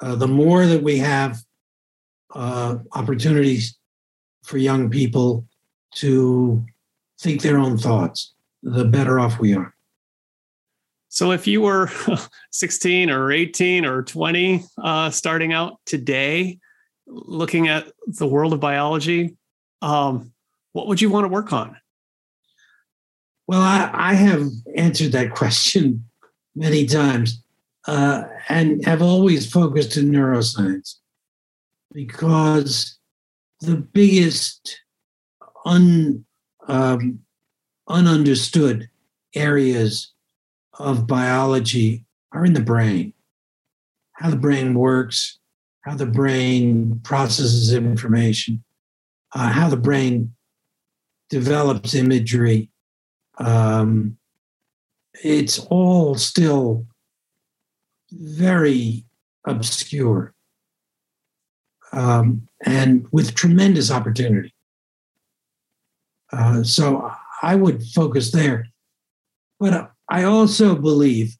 [0.00, 1.38] Uh, the more that we have
[2.34, 3.78] uh, opportunities
[4.42, 5.46] for young people
[5.96, 6.64] to
[7.20, 8.31] think their own thoughts,
[8.62, 9.74] the better off we are.
[11.08, 11.90] So, if you were
[12.52, 16.58] 16 or 18 or 20 uh, starting out today,
[17.06, 19.36] looking at the world of biology,
[19.82, 20.32] um,
[20.72, 21.76] what would you want to work on?
[23.46, 26.08] Well, I, I have answered that question
[26.54, 27.42] many times
[27.86, 30.96] uh, and have always focused in neuroscience
[31.92, 32.98] because
[33.60, 34.80] the biggest
[35.64, 36.24] un,
[36.68, 37.20] um,
[37.92, 38.88] ununderstood
[39.34, 40.12] areas
[40.78, 43.12] of biology are in the brain.
[44.14, 45.38] How the brain works,
[45.82, 48.64] how the brain processes information,
[49.34, 50.34] uh, how the brain
[51.28, 52.70] develops imagery.
[53.38, 54.16] Um,
[55.22, 56.86] it's all still
[58.10, 59.04] very
[59.46, 60.34] obscure
[61.92, 64.54] um, and with tremendous opportunity.
[66.32, 67.12] Uh, so
[67.42, 68.66] I would focus there.
[69.58, 71.36] But I also believe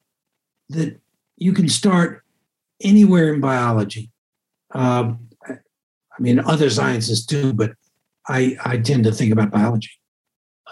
[0.69, 1.01] that
[1.37, 2.23] you can start
[2.81, 4.13] anywhere in biology
[4.75, 7.73] um, I mean, other sciences too, but
[8.29, 9.91] I, I tend to think about biology.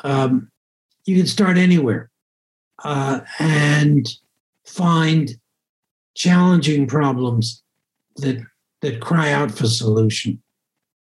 [0.04, 0.50] Um,
[1.04, 2.10] you can start anywhere
[2.84, 4.08] uh, and
[4.66, 5.34] find
[6.14, 7.62] challenging problems
[8.16, 8.42] that
[8.82, 10.42] that cry out for solution.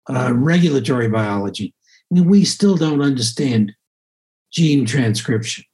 [0.09, 1.75] Uh, regulatory biology.
[2.11, 3.73] I mean, we still don't understand
[4.57, 5.65] gene transcription.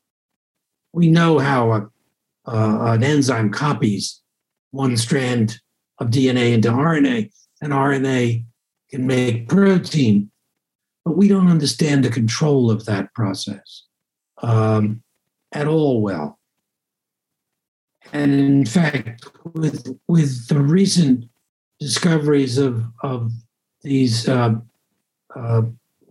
[0.92, 1.88] We know how a,
[2.46, 4.20] uh, an enzyme copies
[4.72, 5.60] one strand
[5.98, 7.30] of DNA into RNA,
[7.60, 8.44] and RNA
[8.90, 10.30] can make protein.
[11.04, 13.84] But we don't understand the control of that process
[14.42, 15.02] um,
[15.52, 16.40] at all well.
[18.12, 19.24] And in fact,
[19.54, 21.26] with with the recent
[21.78, 23.30] discoveries of of
[23.82, 24.54] these uh,
[25.36, 25.62] uh,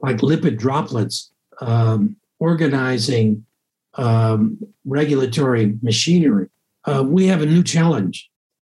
[0.01, 3.45] like lipid droplets um, organizing
[3.93, 6.49] um, regulatory machinery,
[6.85, 8.29] uh, we have a new challenge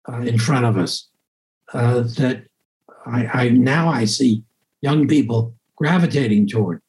[0.09, 1.09] uh, in front of us
[1.73, 2.45] uh, that
[3.07, 4.43] I, I now I see
[4.83, 6.83] young people gravitating toward,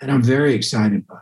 [0.00, 1.20] and I'm very excited by.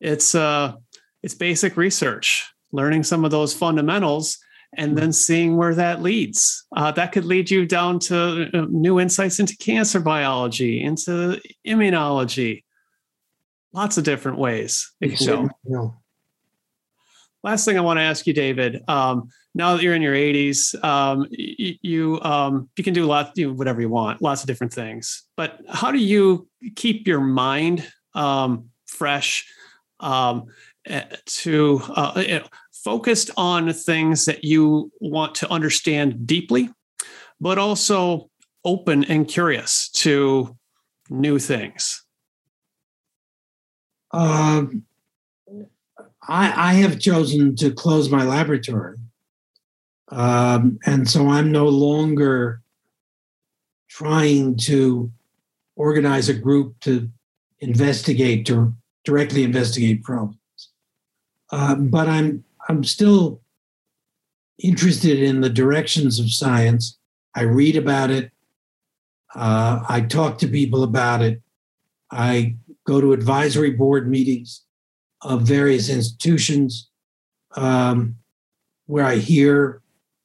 [0.00, 0.74] It's uh,
[1.22, 4.38] it's basic research, learning some of those fundamentals,
[4.76, 6.66] and then seeing where that leads.
[6.76, 12.64] Uh, that could lead you down to uh, new insights into cancer biology, into immunology,
[13.72, 15.96] lots of different ways it can go.
[17.44, 18.82] Last thing I want to ask you, David.
[18.88, 23.06] Um, now that you're in your 80s, um, you you, um, you can do a
[23.06, 25.24] lot, you know, whatever you want, lots of different things.
[25.36, 29.46] But how do you keep your mind um, fresh
[30.00, 30.46] um,
[30.86, 36.70] eh, to uh, you know, focused on things that you want to understand deeply,
[37.40, 38.30] but also
[38.64, 40.56] open and curious to
[41.08, 42.04] new things?
[44.12, 44.84] Um,
[46.26, 48.96] I, I have chosen to close my laboratory.
[50.10, 52.62] Um, and so I'm no longer
[53.88, 55.10] trying to
[55.76, 57.08] organize a group to
[57.60, 58.74] investigate, to
[59.04, 60.38] directly investigate problems.
[61.50, 63.40] Uh, but I'm I'm still
[64.58, 66.98] interested in the directions of science.
[67.34, 68.30] I read about it.
[69.34, 71.40] Uh, I talk to people about it.
[72.10, 72.56] I
[72.88, 74.64] go to advisory board meetings
[75.20, 76.88] of various institutions
[77.54, 78.16] um,
[78.86, 79.82] where I hear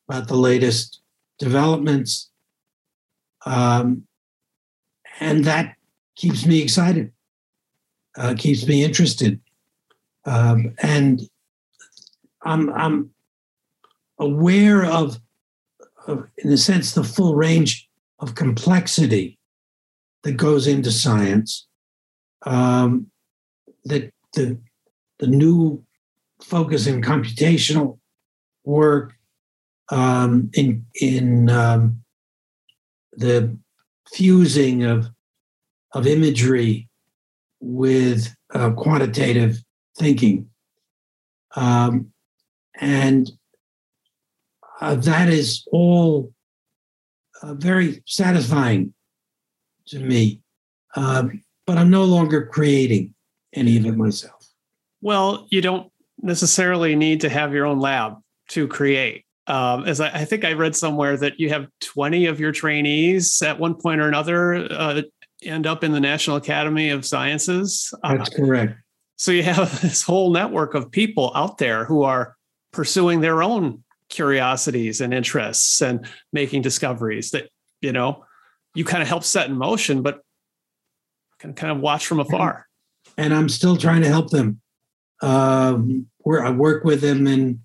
[0.08, 1.02] about the latest
[1.40, 2.32] developments.
[3.46, 4.08] Um,
[5.20, 5.76] and that
[6.16, 7.12] keeps me excited,
[8.18, 9.42] uh, keeps me interested.
[10.24, 11.22] Um, and
[12.44, 13.10] I'm, I'm
[14.20, 15.20] aware of,
[16.08, 19.38] of, in a sense, the full range of complexity
[20.24, 21.68] that goes into science.
[22.46, 23.08] Um,
[23.86, 24.58] that the
[25.20, 25.84] the new
[26.42, 28.00] focus in computational
[28.64, 29.14] work
[29.90, 32.04] um, in in um,
[33.14, 33.58] the
[34.12, 35.08] fusing of
[35.94, 36.90] of imagery
[37.60, 39.64] with uh, quantitative
[39.98, 40.50] thinking,
[41.56, 42.12] um,
[42.80, 43.32] and
[44.82, 46.34] uh, that is all
[47.42, 48.94] uh, very satisfying
[49.88, 50.42] to me.
[50.96, 53.14] Um, but I'm no longer creating
[53.54, 54.48] any of it myself.
[55.02, 55.92] Well, you don't
[56.22, 58.16] necessarily need to have your own lab
[58.50, 59.26] to create.
[59.48, 63.42] Um, as I, I, think I read somewhere that you have 20 of your trainees
[63.42, 65.02] at one point or another uh,
[65.42, 67.94] end up in the National Academy of Sciences.
[68.04, 68.76] That's uh, correct.
[69.18, 72.36] So you have this whole network of people out there who are
[72.72, 77.50] pursuing their own curiosities and interests and making discoveries that,
[77.82, 78.26] you know,
[78.76, 80.22] you kind of help set in motion, but
[81.44, 82.68] can kind of watch from afar.
[83.18, 84.62] And I'm still trying to help them.
[85.22, 87.62] Um, where I work with them in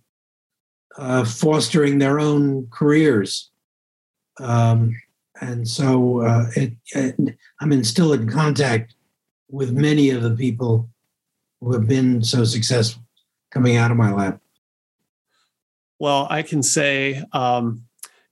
[0.96, 3.50] uh, fostering their own careers.
[4.40, 5.00] Um,
[5.40, 8.94] and so uh, it, it, I'm in, still in contact
[9.48, 10.88] with many of the people
[11.60, 13.02] who have been so successful
[13.52, 14.40] coming out of my lab.
[16.00, 17.84] Well, I can say um,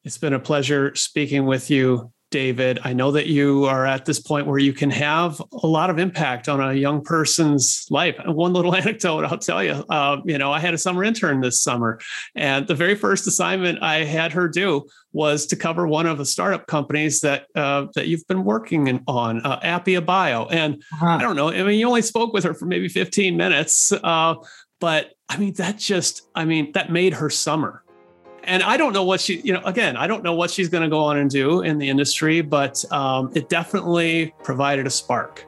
[0.03, 4.21] it's been a pleasure speaking with you David, I know that you are at this
[4.21, 8.15] point where you can have a lot of impact on a young person's life.
[8.27, 9.83] One little anecdote I'll tell you.
[9.89, 11.99] Uh, you know, I had a summer intern this summer,
[12.35, 14.85] and the very first assignment I had her do
[15.15, 19.41] was to cover one of the startup companies that uh, that you've been working on,
[19.41, 20.45] uh, Appia Bio.
[20.49, 21.07] And uh-huh.
[21.07, 21.49] I don't know.
[21.49, 24.35] I mean, you only spoke with her for maybe 15 minutes, uh,
[24.79, 27.83] but I mean, that just, I mean, that made her summer
[28.47, 30.85] and I don't know what she, you know, again, I don't know what she's going
[30.85, 35.45] to go on and do in the industry, but um, it definitely provided a spark.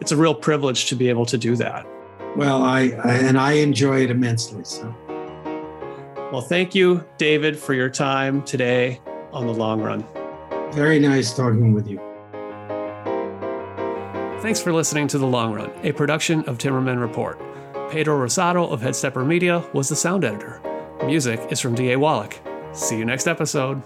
[0.00, 1.86] It's a real privilege to be able to do that.
[2.36, 4.62] Well, I, I and I enjoy it immensely.
[4.64, 4.94] So,
[6.30, 9.00] well, thank you, David, for your time today
[9.32, 10.04] on the long run.
[10.72, 11.98] Very nice talking with you.
[14.40, 17.40] Thanks for listening to The Long Run, a production of Timmerman Report.
[17.90, 20.60] Pedro Rosado of Headstepper Media was the sound editor.
[21.04, 21.98] Music is from D.A.
[21.98, 22.38] Wallach.
[22.72, 23.82] See you next episode.